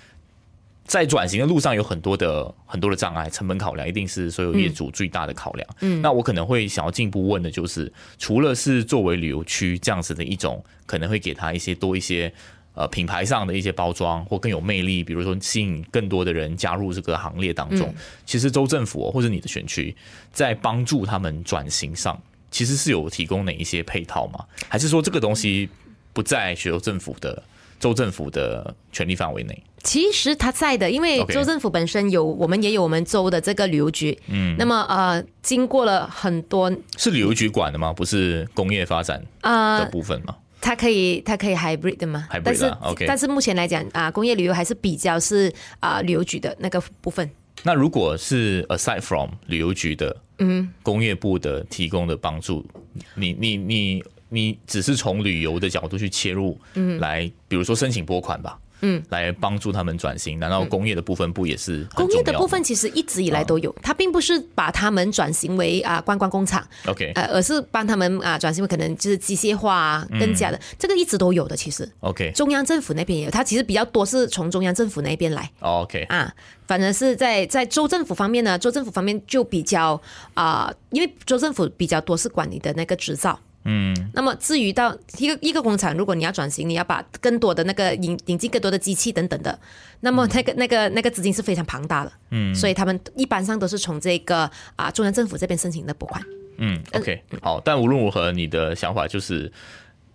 [0.86, 5.68] 在转型的路上有很多的很多的障碍，成本考量一定是所有业主最大的考量。
[5.82, 12.32] 嗯，那我可能会想要进一步问的就是，除了是作为旅游区这样子的一种，可能会给他一些多一些
[12.76, 17.92] 呃品牌上的一些包装或更有魅力，比如说吸引更多的人加入这个行列当中。
[18.24, 19.96] 其实州政府或者你的选区
[20.32, 22.22] 在帮助他们转型上，
[22.52, 24.46] 其实是有提供哪一些配套吗？
[24.70, 25.68] 还是说这个东西
[26.14, 27.42] 不在学州政府的？
[27.80, 34.18] 州政府的权力范围内，其实他在的，因为州政府本身有.我们也有我们州的这个旅游局。
[34.28, 37.94] 嗯，那么呃，经过了很多，是旅游局管的吗？
[37.94, 40.28] 不是工业发展的部分吗？
[40.30, 47.30] 呃、它可以，它可以 hybrid 的吗？Hybrid 但是，OK，但是目前来讲啊、呃，工业旅游还是比较是啊、呃、旅游局的那个部分。
[47.64, 54.04] 那如果是 aside from 旅游局的，嗯，工业部的提供的帮助，嗯、你你你。
[54.36, 60.38] 你只是从旅游的角度去切入，嗯，来，比如说申请拨款吧，嗯，来帮助他们转型。
[60.38, 61.86] 难道工业的部分不也是？
[61.96, 71.56] 工业的部分其实一直以来都有，它并不是把他们转型为啊观光工厂，OK，呃，而是帮他们啊转型为可能就是机械化啊，更加的，这个一直都有的。
[71.56, 76.32] 其实，OK，中央政府那边也有，它其实比较多是从中央政府那边来，OK，啊，
[76.68, 80.00] 反正是在在州政府方面呢，州政府方面就比较
[80.34, 83.40] 啊，因为州政府比较多是管理的那个执照。
[83.68, 89.60] 嗯，那么至于到一个一个工厂，如果你要转型，你要把更多的那个引引进更多的机器等等的，
[90.02, 92.12] 那么那个那个那个资金是非常庞大的。
[92.30, 96.24] 嗯，所以他们一般上都是从这个啊中央政府这边申请的拨款。
[96.58, 99.52] 嗯，OK，好，但无论如何，你的想法就是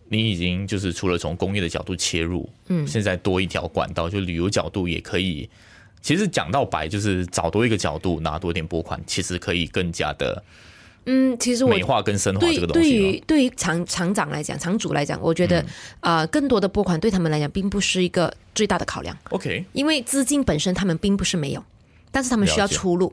[0.08, 5.50] 你已经就是除了从工业的角度切入，嗯，现在多一条管道，就旅游角度也可以。
[6.00, 10.40] 其实讲到白，就是找多一个角度拿多点拨款，其实可以更加的。
[11.06, 15.58] 嗯，其实我美化跟深化这个东西，对于对于厂厂长来讲，厂主来讲，我觉得
[16.00, 19.16] 啊、嗯呃，更多的拨款对他们来讲，并不是一个最大的考量。
[19.30, 21.64] OK，因为资金本身他们并不是没有，
[22.10, 23.12] 但是他们需要出路。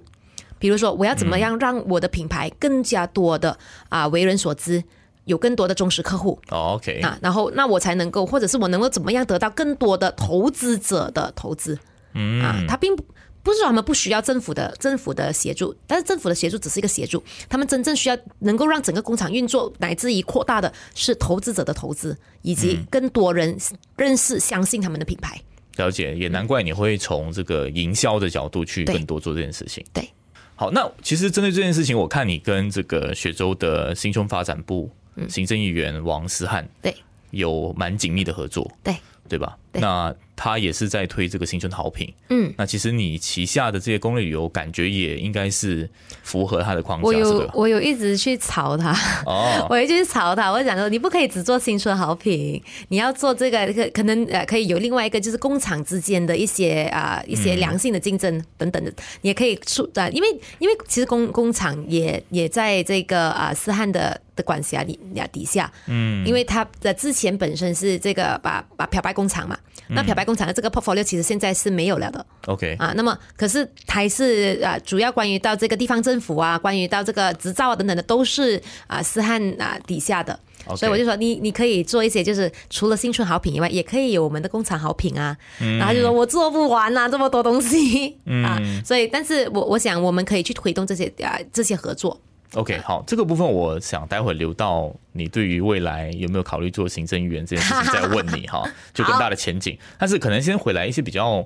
[0.60, 3.52] 比如说，我要怎么样让我的品牌更加多的
[3.90, 4.84] 啊、呃、为人所知，
[5.24, 6.38] 有更多的忠实客户。
[6.50, 11.78] Oh, OK 啊，然后那我才能够，或者是我能够怎么样得到更多的投资者的投资？
[12.14, 13.06] 嗯啊，他并不。
[13.48, 23.58] 不是说他们不需要政府的政府的协助，但是政府的协助只是一个协助，他们真正需要能够让整个工厂运作乃至于扩大的是投资者的投资，以及更多人
[23.96, 25.42] 认识相信他们的品牌。
[25.78, 29.82] 了解，也难怪你会从这个营销的角度去更多做这件事情。
[29.94, 30.10] 对，对
[30.56, 34.92] 好，那其实针对这件事情，我看你跟这个雪州的新村发展部
[35.30, 36.94] 行政议员王思汉对
[37.32, 38.94] 有蛮紧密的合作，对
[39.30, 39.58] 对吧？
[39.78, 45.90] 那他也是在推这个新春好品，嗯，那其实你旗下的这些攻略旅游，感觉也应该是
[46.22, 47.08] 符合他的框架。
[47.08, 60.28] 我有是我有一直去吵他，哦， 我一直去吵他，我讲说你不可以只做新春好品，你要做这个可可能呃可以有另外一个就是工厂之间的一些啊、呃、一些良性的竞争等等的，你也可以出啊，因为
[60.60, 65.00] 因为其实工工厂也也在这个啊思汉的的管辖底
[65.32, 69.58] 底下，嗯，因为他的之前本身是这个把把漂白工厂嘛。
[69.90, 72.76] 那漂白工厂的这个 portfolio 其实现在是没有了的，OK。
[72.80, 80.38] 啊，那么可是还是啊，主要关于到这个地方政府啊，关于到这个执照啊等等的，都是啊思汉啊底下的.
[80.76, 92.20] 所以我就说你你可以做一些，就是除了新春好品以外，也可以有我们的工厂好品啊，嗯、然后就说我做不完啊，这么多东西、嗯、啊，所以但是我我想我们可以去推动这些啊这些合作。
[92.54, 99.78] OK，好，这个部分我想待会留到你对于未来有没有考虑做行政议员这件事情再问你哈， 就更大的前景。
[99.98, 101.46] 但是可能先回来一些比较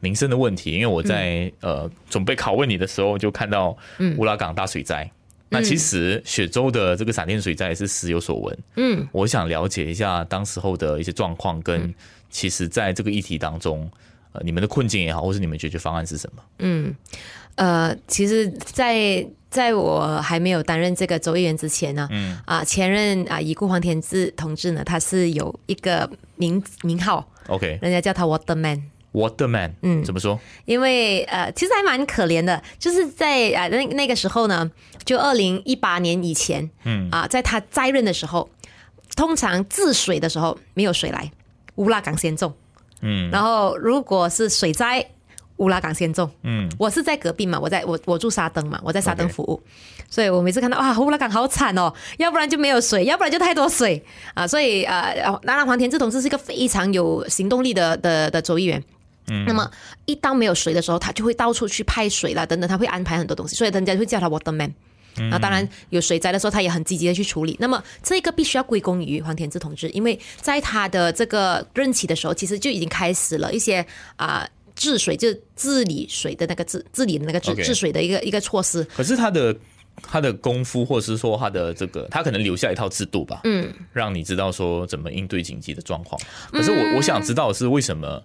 [0.00, 3.76] 民生的问题，因为我在、嗯、呃准备拷问你的时候就看到
[4.16, 5.12] 乌拉港大水灾、嗯，
[5.50, 8.58] 那其实雪州的这个闪电水灾也是时有所闻。
[8.76, 11.94] 嗯，我想了解一下当时候的一些状况，跟
[12.28, 13.88] 其实在这个议题当中，
[14.32, 16.42] 呃，你们的困境也好，或是你们解决方案是什么？
[16.58, 16.94] 嗯，
[17.54, 22.38] 呃，其实，在在我还没有担任这个州议员之前呢，嗯。
[22.46, 30.38] 啊，前任啊已故黄田志同志呢，他是有一个名名号，OK，人家叫他 Waterman，Waterman，嗯，怎么说？
[30.66, 34.70] 因为呃，其实还蛮可怜的，就是在啊那那个时候呢，
[35.04, 37.10] 就二零一八年以前，嗯。
[37.10, 38.48] 啊，在他在任的时候，
[39.16, 41.30] 通常治水的时候没有水来，
[41.74, 42.54] 乌拉港先种，
[43.00, 45.04] 嗯，然后如果是水灾。
[45.60, 49.62] 乌拉港先种，嗯，我是在隔壁嘛，我在我我住沙登嘛，我在沙登服务.
[50.08, 54.02] 所以我每次看到啊，乌拉港好惨哦，要不然就没有水，要不然就太多水
[54.34, 58.82] 啊，所以呃，当然黄田志同志是一个非常有行动力的的的州议员，
[59.28, 59.70] 嗯，那么
[60.06, 64.72] 一当没有水的时候，他就会到处去派水啦，等等，他会安排很多东西，所以人家就会叫他 Waterman。
[65.30, 67.56] 那当然有水灾的时候，他也很积极的去处理。
[67.60, 74.42] 那么这个必须要归功于黄田志同志，因为在他的这个任期的时候，其实就已经开始了一些啊。
[74.42, 74.48] 呃
[74.80, 78.82] 治水就是治理水的那个治治理的那个治治水的一个一个措施。
[78.96, 79.54] 可是他的
[80.00, 86.18] 他的功夫，或者是说他的这个，他可能留下一套制度吧，嗯，让你知道说怎么应对紧急的状况。
[86.50, 88.22] 可是我我想知道的是为什么？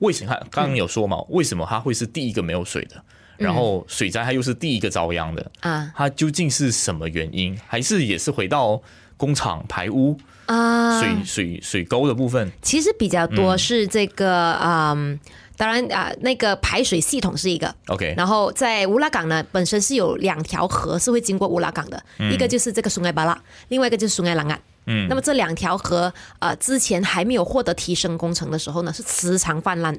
[0.00, 1.16] 为什么他刚刚有说嘛？
[1.30, 3.02] 为什么他会是第一个没有水的？
[3.38, 5.90] 然后水灾他又是第一个遭殃的啊？
[5.96, 7.58] 他究竟是什么原因？
[7.66, 8.82] 还是也是回到
[9.16, 10.14] 工厂排污
[10.44, 11.00] 啊？
[11.00, 15.18] 水水水沟的部分，其实比较多是这个嗯。
[15.60, 18.14] 当然啊，那个排水系统是一个，OK。
[18.16, 24.58] 然后在乌拉港呢，本身是有两条河是会经过乌拉港的，嗯、一个就是这个苏埃巴拉，另外一个就是苏埃朗岸。
[24.86, 29.94] 嗯，那么这两条河啊，之前还没有获得提升工程的时候呢，是时常泛滥.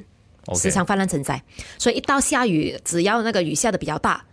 [0.56, 1.40] 时常泛滥成灾。
[1.78, 4.26] 所以一到下雨，只要那个雨下的比较大，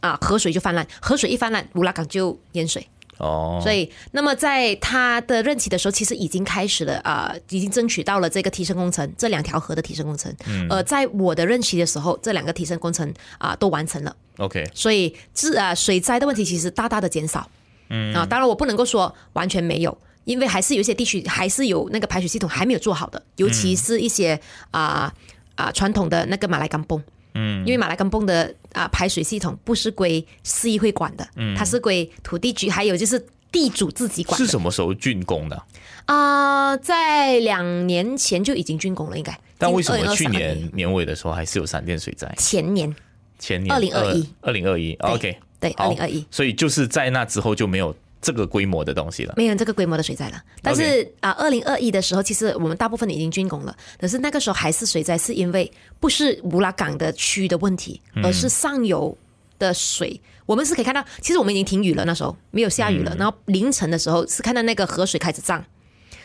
[0.00, 2.86] 啊，河水就泛滥，河水一泛滥，乌拉港就淹水。
[3.22, 10.34] 哦，所以，那么在他的任期的时候，其实已经开始了啊、呃，已经争取到了这个提升工程，这两条河的提升工程。
[10.48, 13.08] 嗯，而在我的任期的时候，这两个提升工程
[13.38, 14.16] 啊、呃、都完成了。
[14.38, 17.48] OK，所以治啊水灾的问题其实大大的减少。
[17.90, 24.40] 嗯啊，当然我不能够说完全没有，因为还是有一些地区还是有那个排水系统还没有做好的，尤其是一些
[24.72, 25.14] 啊
[25.54, 27.00] 啊传统的那个马来甘榜。
[27.34, 34.38] 嗯，因为马来甘榜的啊排水系统不是归市议会管的，嗯，它是归土地局，还有就是地主自己管。
[34.38, 35.56] 是什么时候竣工的？
[36.06, 39.38] 啊、呃，在两年前就已经竣工了，应该。
[39.58, 42.32] 但为什么去年年尾的时候还是有闪电水灾？
[42.36, 42.94] 前年，
[43.38, 46.24] 前年，二零二一，二零二一，OK，对，二零二一。
[46.30, 47.94] 所以就是在那之后就没有。
[48.22, 50.40] 这个规模的东西了，没有这个规模的水灾了。
[50.62, 53.76] 但是、啊，二零二一的时候，其实我们大部分已经竣工了。
[54.00, 59.18] 可是那个时候还是水灾，是因为不是乌拉港的区的问题，而是上游
[59.58, 60.28] 的水、嗯。
[60.46, 63.12] 我们是可以看到，其实我们已经停雨了，那时候没有下雨了。
[63.14, 65.64] 嗯、然后凌晨的时候是看到那个河水开始涨，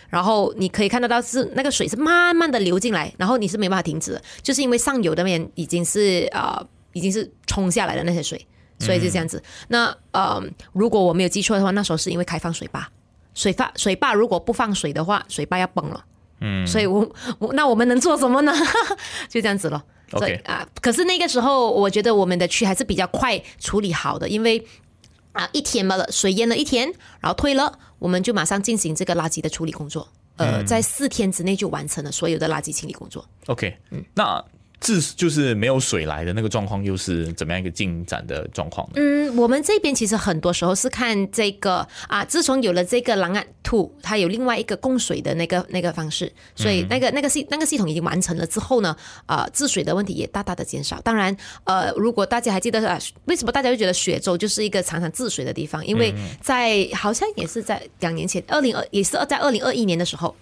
[0.10, 8.46] 然后你可以看得到是那个水是慢慢的流进来，然后你是没办法停止的，就是因为上游那边已经是啊、呃，已经是冲下来的那些水。
[8.80, 9.38] 所以就这样子。
[9.38, 12.88] 嗯、那呃，如果我没有记错的话，那时候是因为开放水坝，
[13.34, 16.06] 水坝水坝如果不放水的话，水坝要崩了。
[16.42, 17.10] 嗯，所以我
[17.40, 18.54] 我那我们能做什么呢？
[19.28, 19.82] 就这样子咯。
[20.12, 24.60] 所以啊、呃，可是那个时候我觉得我们的区还是比较快处理好的，因为
[25.34, 26.88] 啊、呃、一天嘛了，水淹了一天，
[27.20, 30.08] 然后退了，我们就马上进行这个垃圾的处理工作。
[30.38, 33.28] 呃，在四天之内就完成了所有的垃圾清理工作。
[33.48, 34.44] OK，嗯，那。
[34.80, 38.88] 自就是没有水来的那个状况，又是怎么样一个进展的状况？
[38.94, 51.02] 嗯，我们这边其实很多时候是看这个啊，自从有了这个蓝岸吐它有另外一个供水的那个那个方式，所以那个那个系那个系统已经完成了之后呢，呃，治水的问题也大大的减少。
[51.02, 55.86] 当然，呃，如果大家还记得啊，为什么大家会觉得雪州就是一个常常治水的地方？
[55.86, 60.36] 因为在好像也是在两年前，二零二也是在二零二一年的时候，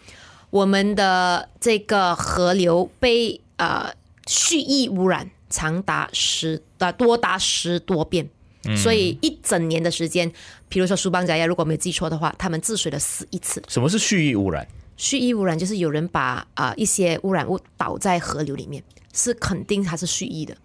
[0.50, 3.90] 我们的这个河流被呃。
[4.28, 8.28] 蓄意污染长达十啊多达十多遍，
[8.66, 10.32] 嗯、所以一整年的时间，
[10.68, 13.62] 比如说苏邦仔呀，如果没有记错的话，他们治水了十一次。
[13.68, 14.68] 什么是蓄意污染？
[14.98, 18.82] 蓄意污染就是有人把啊一些污染物倒在河流里面，
[19.14, 20.56] 是肯定它是蓄意的，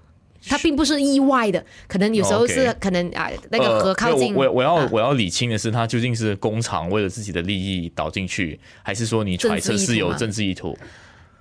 [0.46, 4.32] 它并不是意外的，可能有时候是可能啊那个河靠近。
[4.34, 10.78] 呃、我我要我要理清的是，它究竟是工厂为了自己的利益倒进去，还是说你揣测是有政治意图？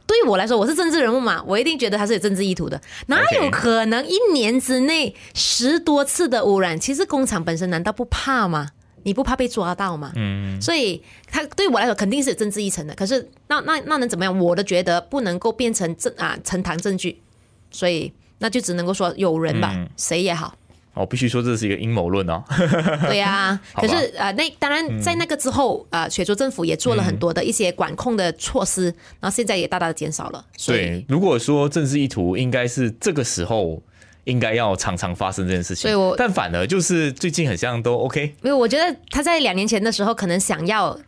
[0.10, 2.82] 对于我来说，我是政治人物嘛，我一定觉得他是有政治意图的。
[3.06, 6.80] 哪有可能一年之内十多次的污染？
[6.80, 8.69] 其实工厂本身难道不怕吗？
[9.04, 10.12] 你不怕被抓到吗？
[10.15, 12.95] 嗯，所以他对我来说肯定是有政治议程的。
[12.95, 14.39] 可是那那那能怎么样？
[14.39, 17.22] 我的觉得不能够变成证啊呈堂证据，
[17.69, 20.56] 所以那就只能够说有人吧，谁也好。
[20.93, 22.43] 我必须说这是一个阴谋论哦。
[23.08, 28.86] 对呀、 啊，可是呃，那当然在那个之后，呃，雪州政府也做了很多的一些管控的措施，
[29.19, 30.45] 然后现在也大大的减少了。
[30.67, 33.82] 对，如果说政治意图，应该是这个时候
[34.25, 35.84] 应该要常常发生这件事情。
[35.84, 38.25] 所以我但反而就是最近很像都 OK。
[38.43, 40.99] 因为我觉得他在两年前的时候，可能想要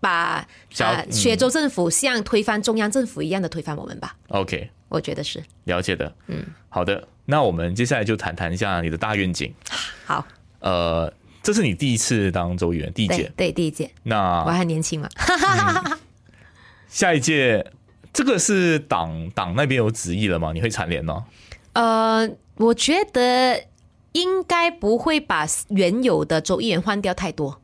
[0.00, 0.46] 把
[0.78, 4.14] 呃雪州政府像推翻中央政府一样的推翻我们吧。
[4.28, 6.12] OK，我觉得是了解的。
[6.28, 7.02] 嗯，好的。
[7.30, 9.54] 那我们接下来就谈谈一下你的大愿景。
[10.04, 10.26] 好，
[10.58, 11.10] 呃，
[11.42, 13.88] 这是你第一次当州议员，第一届，对，第一届。
[14.02, 15.98] 那我还年轻嘛、嗯？
[16.88, 17.64] 下一届，
[18.12, 20.50] 这个是党党那边有旨意了吗？
[20.52, 21.24] 你会蝉联吗？
[21.74, 23.64] 呃，我觉得
[24.12, 27.60] 应该不会把原有的州议员换掉太多。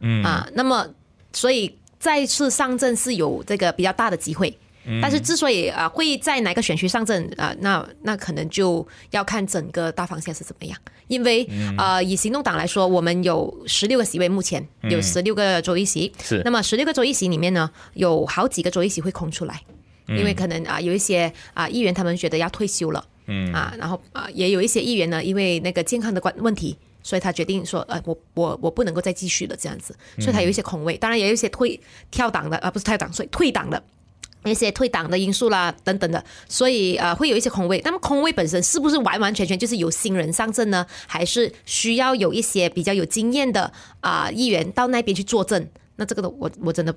[0.00, 0.88] 嗯啊，那么
[1.32, 4.58] 所以再次上阵是有这个比较大的机会。
[5.02, 10.78] 但是之所以啊会在哪个选区上阵啊，那那可能就要看整个大方向是怎么样。
[11.06, 11.44] 因为
[11.76, 16.12] 啊，以行动党来说，我们有十六个席位，目前有十六个州议席。
[16.22, 16.40] 是。
[16.44, 19.60] 那么十六个州议席里面呢，有好几个州议席会空出来，
[20.06, 30.96] 因为可能啊有一些啊议员他们觉得要退休了，嗯啊，然后啊也有一些议员呢，因为那个健康的关问题，所以他决定说，呃，我我我不能够再继续了这样子，所以他有一些空位。
[30.96, 31.78] 当然也有一些退
[32.12, 33.82] 跳党的啊，不是跳党，所以退党的。
[34.44, 37.80] 一些退党的因素啦，等等的，所以呃会有一些空位。
[37.84, 40.86] 那么空位本身是不是完完全全就是由新人上阵呢？
[41.06, 45.70] 还是需要有一些比较有经验的啊、呃、议员到那边去坐镇？
[45.96, 46.94] 那这个的我我真的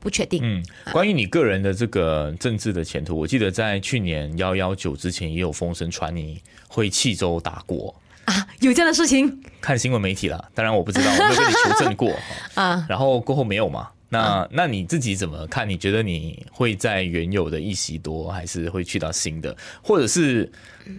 [0.00, 0.40] 不确定。
[0.42, 9.40] 嗯，关于你个人的这个政治的前途，我记得在去年幺幺九之前也有风声传你会弃州打国啊，有这样的事情？
[9.60, 12.12] 看新闻媒体了，当然我不知道，我没有跟你求证过
[12.54, 12.84] 啊。
[12.88, 13.88] 然后过后没有嘛？
[14.12, 15.68] 那那你自己怎么看？
[15.68, 19.56] 你觉得你会在原有的一席多，还是会去到新的？
[19.80, 20.50] 或者是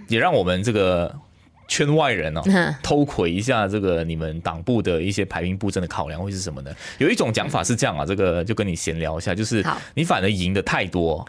[0.08, 1.14] 也让我们这个
[1.68, 2.42] 圈外人哦
[2.82, 6.74] 偷窥一下这个你们党部的一些排兵布阵的考量会是什么呢？
[7.00, 9.62] 有一种讲法是这样啊，这个就跟你闲聊一下，就是
[9.94, 11.28] 你反而赢得太多。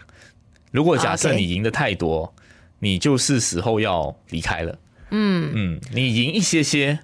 [0.71, 2.33] 如果假设你赢得太多，
[2.79, 4.79] 你就是时候要离开了。
[5.11, 6.97] 嗯嗯，你赢一些些。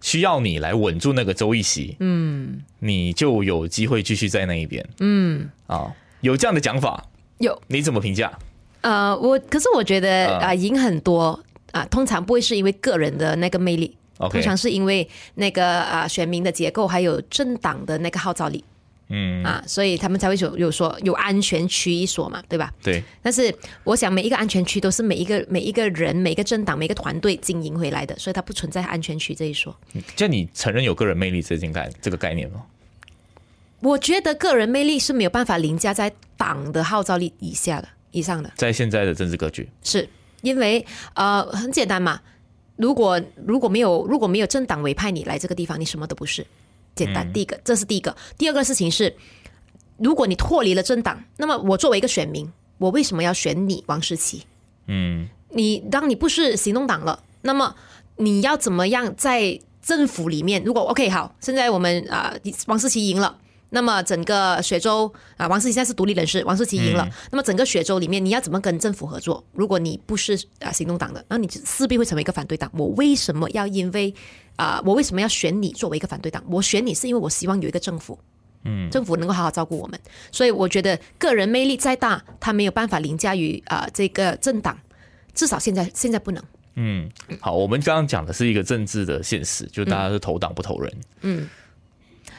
[0.00, 7.04] 需要你来稳住那个周一席，嗯，你就有机会继续在那一边，嗯，啊，有这样的讲法，
[7.38, 8.32] 有，你怎么评价？
[8.82, 11.38] 呃，我可是我觉得啊，赢、呃、很多
[11.72, 13.96] 啊，通常不会是因为个人的那个魅力.
[14.30, 18.64] 通常是因为那个啊选民的结构还有政党的那个号召力。
[19.08, 22.72] 嗯啊，所以他们才会有有说有安全区一说嘛，对吧？
[22.82, 23.02] 对。
[23.22, 29.76] 但是我想每一个安全区都是每一个每一个人、每一个政党、每一个团队经营回来的，所以它不存在安全区这一说。
[30.16, 32.64] 就你承认有个人魅力这件概这个概念吗？
[33.80, 38.50] 我觉得个人魅力是没有办法凌驾在党的号召力以下的以上的。
[38.56, 40.08] 在现在的政治格局，是
[40.40, 42.20] 因为呃很简单嘛，
[42.76, 46.44] 如果如果没有如果没有政党委派你来这个地方，你什么都不是。
[46.96, 48.16] 简单，第一个，这是第一个。
[48.36, 49.14] 第二个事情是，
[49.98, 54.44] 如果你脱离了政党，那么我作为一个选民，我为什么要选你王世奇？
[54.86, 57.76] 嗯，你当你不是行动党了，那么
[58.16, 60.64] 你要怎么样在政府里面？
[60.64, 63.38] 如果 OK 好，现在我们啊、呃，王世奇赢了，
[63.70, 69.44] 那么整个雪州啊、呃，王世奇现在是独立人士，王世奇赢了，嗯、那么整个雪州里面你要怎么跟政府合作？
[69.52, 72.70] 如果你不是啊行动党的，那你势必会成为一个反对党。
[72.74, 74.14] 我为什么要因为？
[74.56, 76.42] 啊、呃，我为什么要选你作为一个反对党？
[76.48, 78.18] 我选你是因为我希望有一个政府，
[78.64, 80.00] 嗯，政府能够好好照顾我们。
[80.32, 84.78] 所以我觉得个人魅力再大，他没有办法凌驾于啊这个政党，
[85.34, 86.42] 至少现在现在不能。
[86.76, 87.06] 嗯，
[87.38, 90.90] 好，我们刚刚讲的是一个政治的现实，就大家是投党不投人。
[91.20, 91.46] 嗯，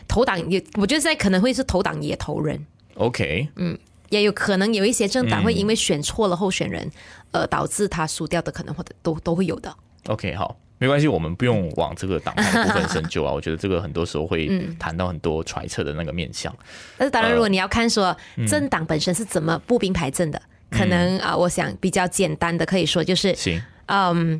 [0.07, 2.65] 投党也，我觉得现在可能会是投党也投人。
[2.95, 3.77] OK，嗯，
[4.09, 6.89] 也有可能有一些政党会因为选错了候选人，
[7.31, 9.75] 呃，导致他输掉的可能，或者都都会有的。
[10.07, 13.31] OK，好，没关系，我们不用往这个党派部分深究啊。
[13.35, 14.49] 我觉得这个很多时候会
[14.79, 16.55] 谈到很多揣测的那个面向。
[16.97, 18.15] 但是当然，如果你要看说
[18.47, 20.41] 政党本身是怎么步兵排阵的，
[20.71, 23.61] 可能啊，我想比较简单的可以说就是行。
[23.87, 24.39] 嗯，um,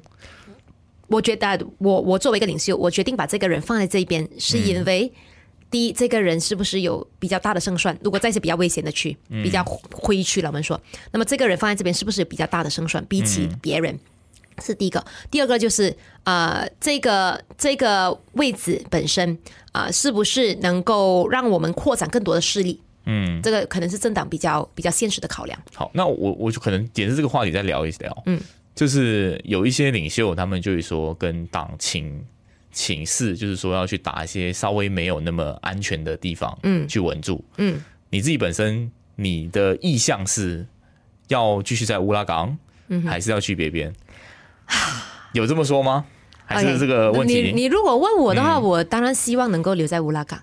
[1.08, 5.12] 我觉得我我作为一个领袖，我决定把这个人放在这边，是因为、嗯、
[5.70, 7.98] 第一，这个人是不是有比较大的胜算？
[8.04, 10.80] 如果在一些比较危险的区、嗯、比较灰区，我们说，
[11.12, 13.04] 那么这个人放在这边是不是有比较大的胜算？
[13.06, 14.00] 比起别人，嗯、
[14.64, 15.04] 是第一个。
[15.30, 19.38] 第二个就是呃，这个这个位置本身
[19.72, 22.82] 啊、呃，是不是能够让我们扩展更多的势力？
[23.06, 25.58] 嗯，这个可能是政党比较比较现实的考量。
[25.74, 28.24] 好，那我我就可能点着这个话题再聊一聊。
[28.26, 28.40] 嗯。
[28.76, 32.24] 就是有一些领袖，他们就会说跟党请
[32.78, 37.82] 请示，就是说要去打一些稍微没有那么安全的地方，嗯，去稳住，嗯。
[38.12, 40.64] 你自己本身你的意向是
[41.30, 42.56] 要继续在乌拉港，
[42.90, 43.92] 嗯，还是要去别边？
[45.34, 46.06] 有这么说吗？
[46.46, 50.40] 还是这个问题？Okay, 你你如果问我的话，嗯，我当然希望能够留在乌拉港，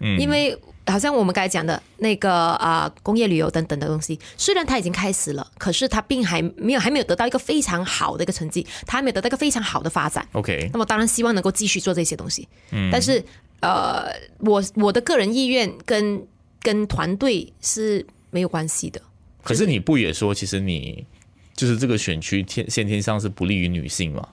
[0.00, 0.58] 嗯，因为。
[0.86, 10.26] 好像我们刚才讲的那个啊、呃，工业旅游等等的东西，虽然它已经开始了，可是它并还没有还没有得到一个非常好的一个成绩，它还没有得到一个非常好的发展。
[10.32, 12.48] OK，那么当然希望能够继续做这些东西。
[12.70, 13.22] 嗯，但是
[13.60, 16.24] 呃，我我的个人意愿跟
[16.60, 19.00] 跟团队是没有关系的。
[19.42, 21.04] 可是你不也说，其实你
[21.54, 24.28] 就是这个选区天先天上是不利于女性吗？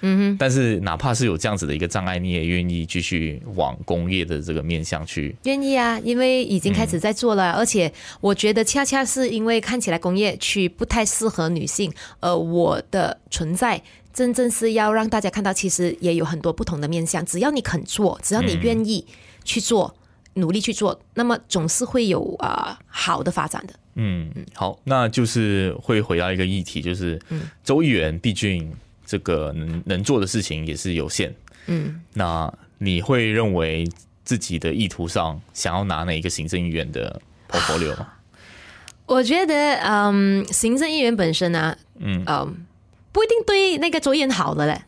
[0.00, 5.34] 嗯哼，但是哪怕是有这样子的一个障碍，你也愿意继续往工业的这个面向去？
[5.44, 7.90] 愿意啊，因为已经开始在做了，嗯、而且
[8.20, 11.90] 我觉得恰恰是因为看起来工业区不太适合女性，
[12.20, 13.82] 呃，我的存在
[14.12, 17.24] 真正是要让大家看到，其实也有很多不同的面向。
[17.24, 19.06] 只要你肯做，只要你愿意
[19.44, 19.94] 去做，
[20.34, 23.72] 嗯、努力去做，那么总是会有啊、呃、好的发展的。
[23.94, 27.18] 嗯嗯，好，那就是会回到一个议题，就是
[27.64, 28.70] 周议员毕竟。
[29.06, 31.32] 这个能能做的事情也是有限，
[31.66, 33.88] 嗯，那你会认为
[34.24, 38.12] 自己的意图上想要拿哪一个行政议员的 portfolio 吗？
[39.06, 42.66] 我觉得，嗯，行政议员本身呢、啊，嗯嗯，
[43.12, 44.82] 不一定对那个州议员好的嘞。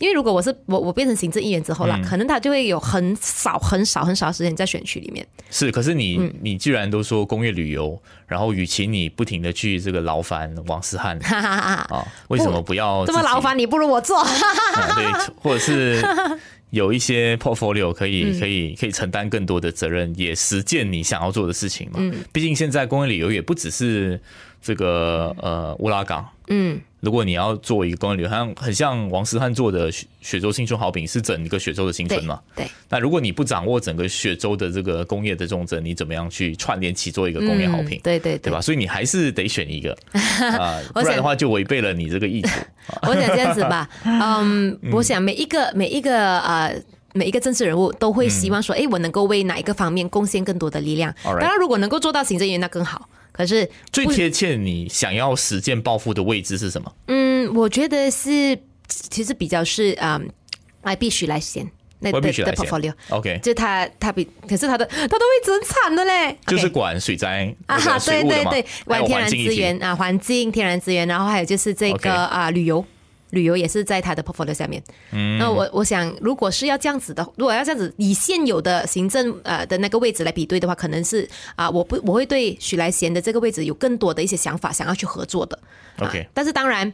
[0.00, 5.24] 因为如果我是我我变成行政议员之后啦，嗯、可能他就会有很少很少很少的时间在选区里面。
[5.50, 13.58] 是，可是你、嗯、你既然都说工业旅游，然后与其你不停的去这个劳烦王思汉 啊，为什么不要这么劳烦？
[13.58, 16.02] 你不如我做、嗯，对， 或者是
[16.70, 21.98] 有一些 portfolio 可以可以可以承担更多的责任，也实践你想要做的事情嘛。
[21.98, 24.20] 嗯，毕竟现在工业旅游也不只是
[24.62, 26.80] 这个呃乌拉港，嗯。
[27.00, 32.38] 如果你要做一个工业旅游，好像很像王思汉做的雪雪州新春好饼，是整个雪州的新春嘛？
[32.54, 32.70] 对。
[32.90, 37.96] 那如果你不掌握整个雪州的这个工业的重镇，你怎么样去串联起做一个工业好品？
[37.96, 38.60] 嗯、对对对，对吧？
[38.60, 39.96] 所以你还是得选一个
[40.58, 42.50] 啊，不然的话就违背了你这个意图。
[43.08, 46.78] 我想这样子吧， 嗯，我想每一个每一个呃
[47.14, 51.14] 每一个政治人物都会希望说，哎、嗯，我能够为哪一个方面贡献更多的力量。
[51.24, 53.08] 当然，如果能够做到行政员，那更好。
[53.32, 56.92] 可是最贴切你想要实践暴富的位置是什么？
[57.06, 58.58] 嗯，我觉得是
[58.88, 60.28] 其实比较是嗯，
[60.82, 61.68] 来必须来先
[62.00, 68.44] 那的的 portfolio，OK，就他他比可是他的他的位置很惨的嘞，就是管水灾啊，对对？
[68.44, 72.84] 对，管天然资源啊，环境天然资源，然后还有就是这个啊旅游。
[73.30, 74.82] 旅游也是在他的 portfolio 下面。
[75.12, 85.58] 嗯，那我我想，如果是要这样子的，如果要这样子以现有的行政呃的那个位置来比对的话，可能是啊，我不我会对许来贤的这个位置有更多的一些想法，想要去合作的。
[85.98, 86.92] OK，但是当然，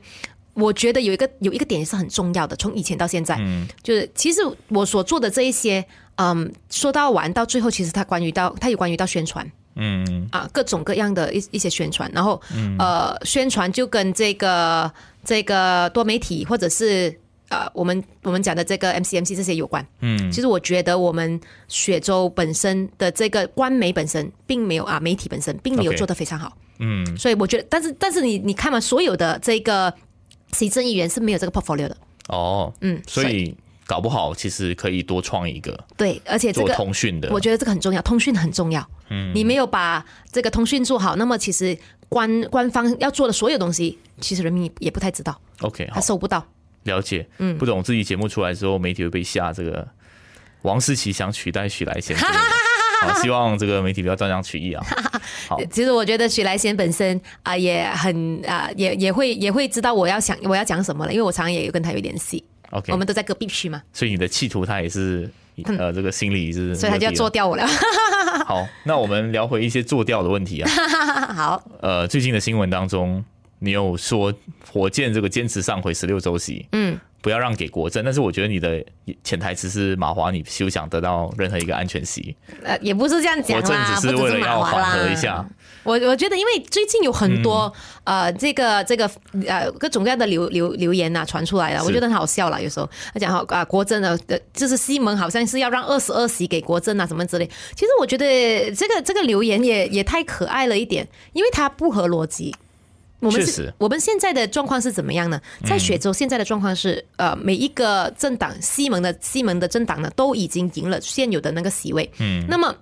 [0.55, 5.85] 我觉得有一个有一个点也是很重要的，从以前到现在，嗯，就是其实我所做的这一些，
[6.17, 12.41] 嗯，说到完到最后，其实它关于到它有关于到宣传，嗯啊，各种各样的一一些宣传，然后
[12.79, 14.93] 呃，宣传就跟这个。
[15.27, 17.15] 这个多媒体或者是
[17.49, 29.93] 呃，我们我们讲的这个 MCMC 这些有关，嗯，其实我觉得我们雪州本身的这个官媒本身并没有啊，媒体本身并没有做得非常好，嗯，所以我觉得，但是但是你你看嘛，所有的这个
[30.53, 31.97] 行政议员是没有这个 portfolio 的，
[32.29, 33.55] 哦，嗯，所以
[33.87, 41.79] 搞不好其实可以多创一个，对，而且这个通讯的，我觉得这个很重要，通讯很重要，嗯，你没有把这个通讯做好，那么其实
[42.09, 43.99] 官官方要做的所有东西。
[44.19, 46.43] 其实人民也不太知道，OK，他收不到，
[46.85, 49.87] 了解，嗯，不懂自己节目出来之后，媒体会被吓这个
[50.63, 54.83] 王思琪想取代许来贤，好，希望这个媒体不要断章取义啊。
[55.49, 62.43] 好，其实我觉得许来贤本身啊、呃、也很啊、呃、也也会也会知道我要想我要讲什么了，因为我常常也有跟他有联系。
[62.71, 63.83] OK，我们都在隔壁区嘛。
[63.93, 65.31] 所以你的企图他也是
[65.65, 67.67] 呃这个心理是，所以他就要做掉我了。
[68.47, 70.71] 好，那我们聊回一些做掉的问题啊。
[71.35, 73.25] 好，呃，最近的新闻当中，
[73.59, 74.33] 你有说
[74.71, 76.99] 火箭这个坚持上回十六周席，嗯。
[77.27, 78.81] 不要让给国政，但是我觉得你的
[79.25, 82.37] 潜台词是马华，你休想得到任何一个安全席。
[82.63, 85.45] 呃，也不是这样讲啦，国阵只是为了要缓和一下。
[85.83, 87.73] 我我觉得，因为最近有很多、
[88.05, 89.11] 嗯、呃，这个这个
[89.45, 92.63] 呃各种各样的留留留言呐、啊、传出来了，我觉得很好笑了。
[92.63, 94.17] 有时候他讲好啊，国政的
[94.55, 97.51] 就是西蒙好像是要让二十二席给国政啊什么之类。
[97.75, 102.55] 其实我觉得这个这个留言也也太可爱了一点，因为它不合逻辑。
[103.21, 105.41] 我们是，我们现在的状况是怎么样呢？
[105.65, 112.11] 在雪州现在的状况是，呃，每一个政党西蒙的西蒙的政党呢，都已经赢了现有的那个席位。
[112.19, 112.75] 嗯，那么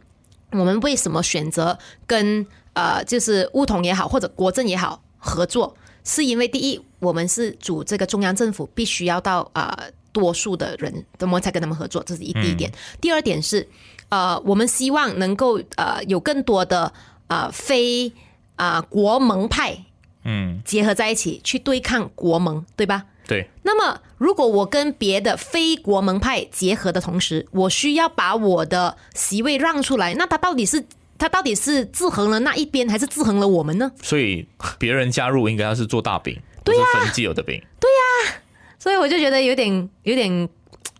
[0.50, 5.76] 我们为什么选择跟呃，就是巫统也好，或者国政也好合作？
[6.02, 12.70] 是因为第一，我们是主这个中央政府必须要到啊、呃、多数的人，我们才跟他们合作，这是一第一点。
[13.00, 13.66] 第二点是，
[14.08, 16.92] 呃，我们希望能够呃有更多的
[17.28, 18.08] 呃非
[18.56, 19.84] 啊、呃、国盟派。
[20.24, 23.04] 嗯，结合在一起去对抗国盟，对吧？
[23.26, 23.48] 对。
[23.62, 30.84] 那么，如果我跟别的非国盟派结合的同时，我需要把我的席位让出来，那他到底是
[31.16, 33.90] 他到底是制衡了那一边，还是制衡了我们呢？
[34.02, 34.46] 所以，
[34.78, 38.40] 别人加入应该要是做大饼， 对呀，分既有的饼，对呀。
[38.78, 40.48] 所以我就觉得有点有点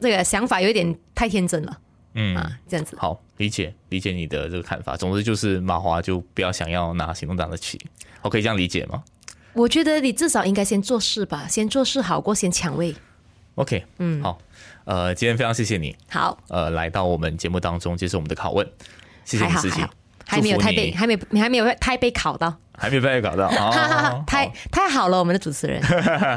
[0.00, 1.78] 这个想法有点太天真了。
[2.14, 2.96] 嗯啊，这样子。
[2.98, 4.96] 好，理解理解你的这个看法。
[4.96, 7.78] 总之就是马华就不要想要拿行动党的旗，
[8.22, 9.02] 我可以这样理解吗？
[9.54, 12.94] 我觉得你至少应该先做事吧，先做事好过先抢位。
[13.54, 14.38] OK，嗯，好，
[14.84, 18.68] 呃，今天非常谢谢你，好，呃，来到我们节目当中接受我们的拷问，
[19.24, 19.80] 谢谢你自己，
[20.26, 25.80] 还没有太被，还没，你还没有太被考到，还没被考到，哦、 太太好了，我们的主持人，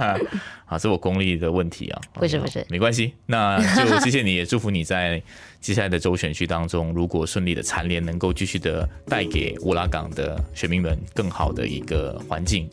[0.66, 5.20] 好，是我功力的问题啊，不是不是，没关系，那就 谢谢你，也祝福你在
[5.60, 12.70] 接下来的州选区当中，如果顺利的蝉联，能够继续的带给乌拉港的选民们更好的一个环境。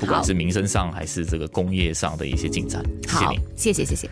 [0.00, 4.08] 不管是民生上还是这个工业上的一些进展，谢谢你，谢谢谢谢。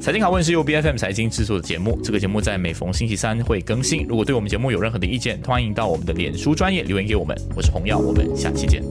[0.00, 4.06] 财经拷问是由 BFM 财经制作的节目，这个节目在每逢星期三会更新。
[4.06, 7.36] 如果对我们节目有任何的意见，欢迎到我们的脸书专业留言给我们。
[7.56, 8.82] 我是洪耀，我们下期见。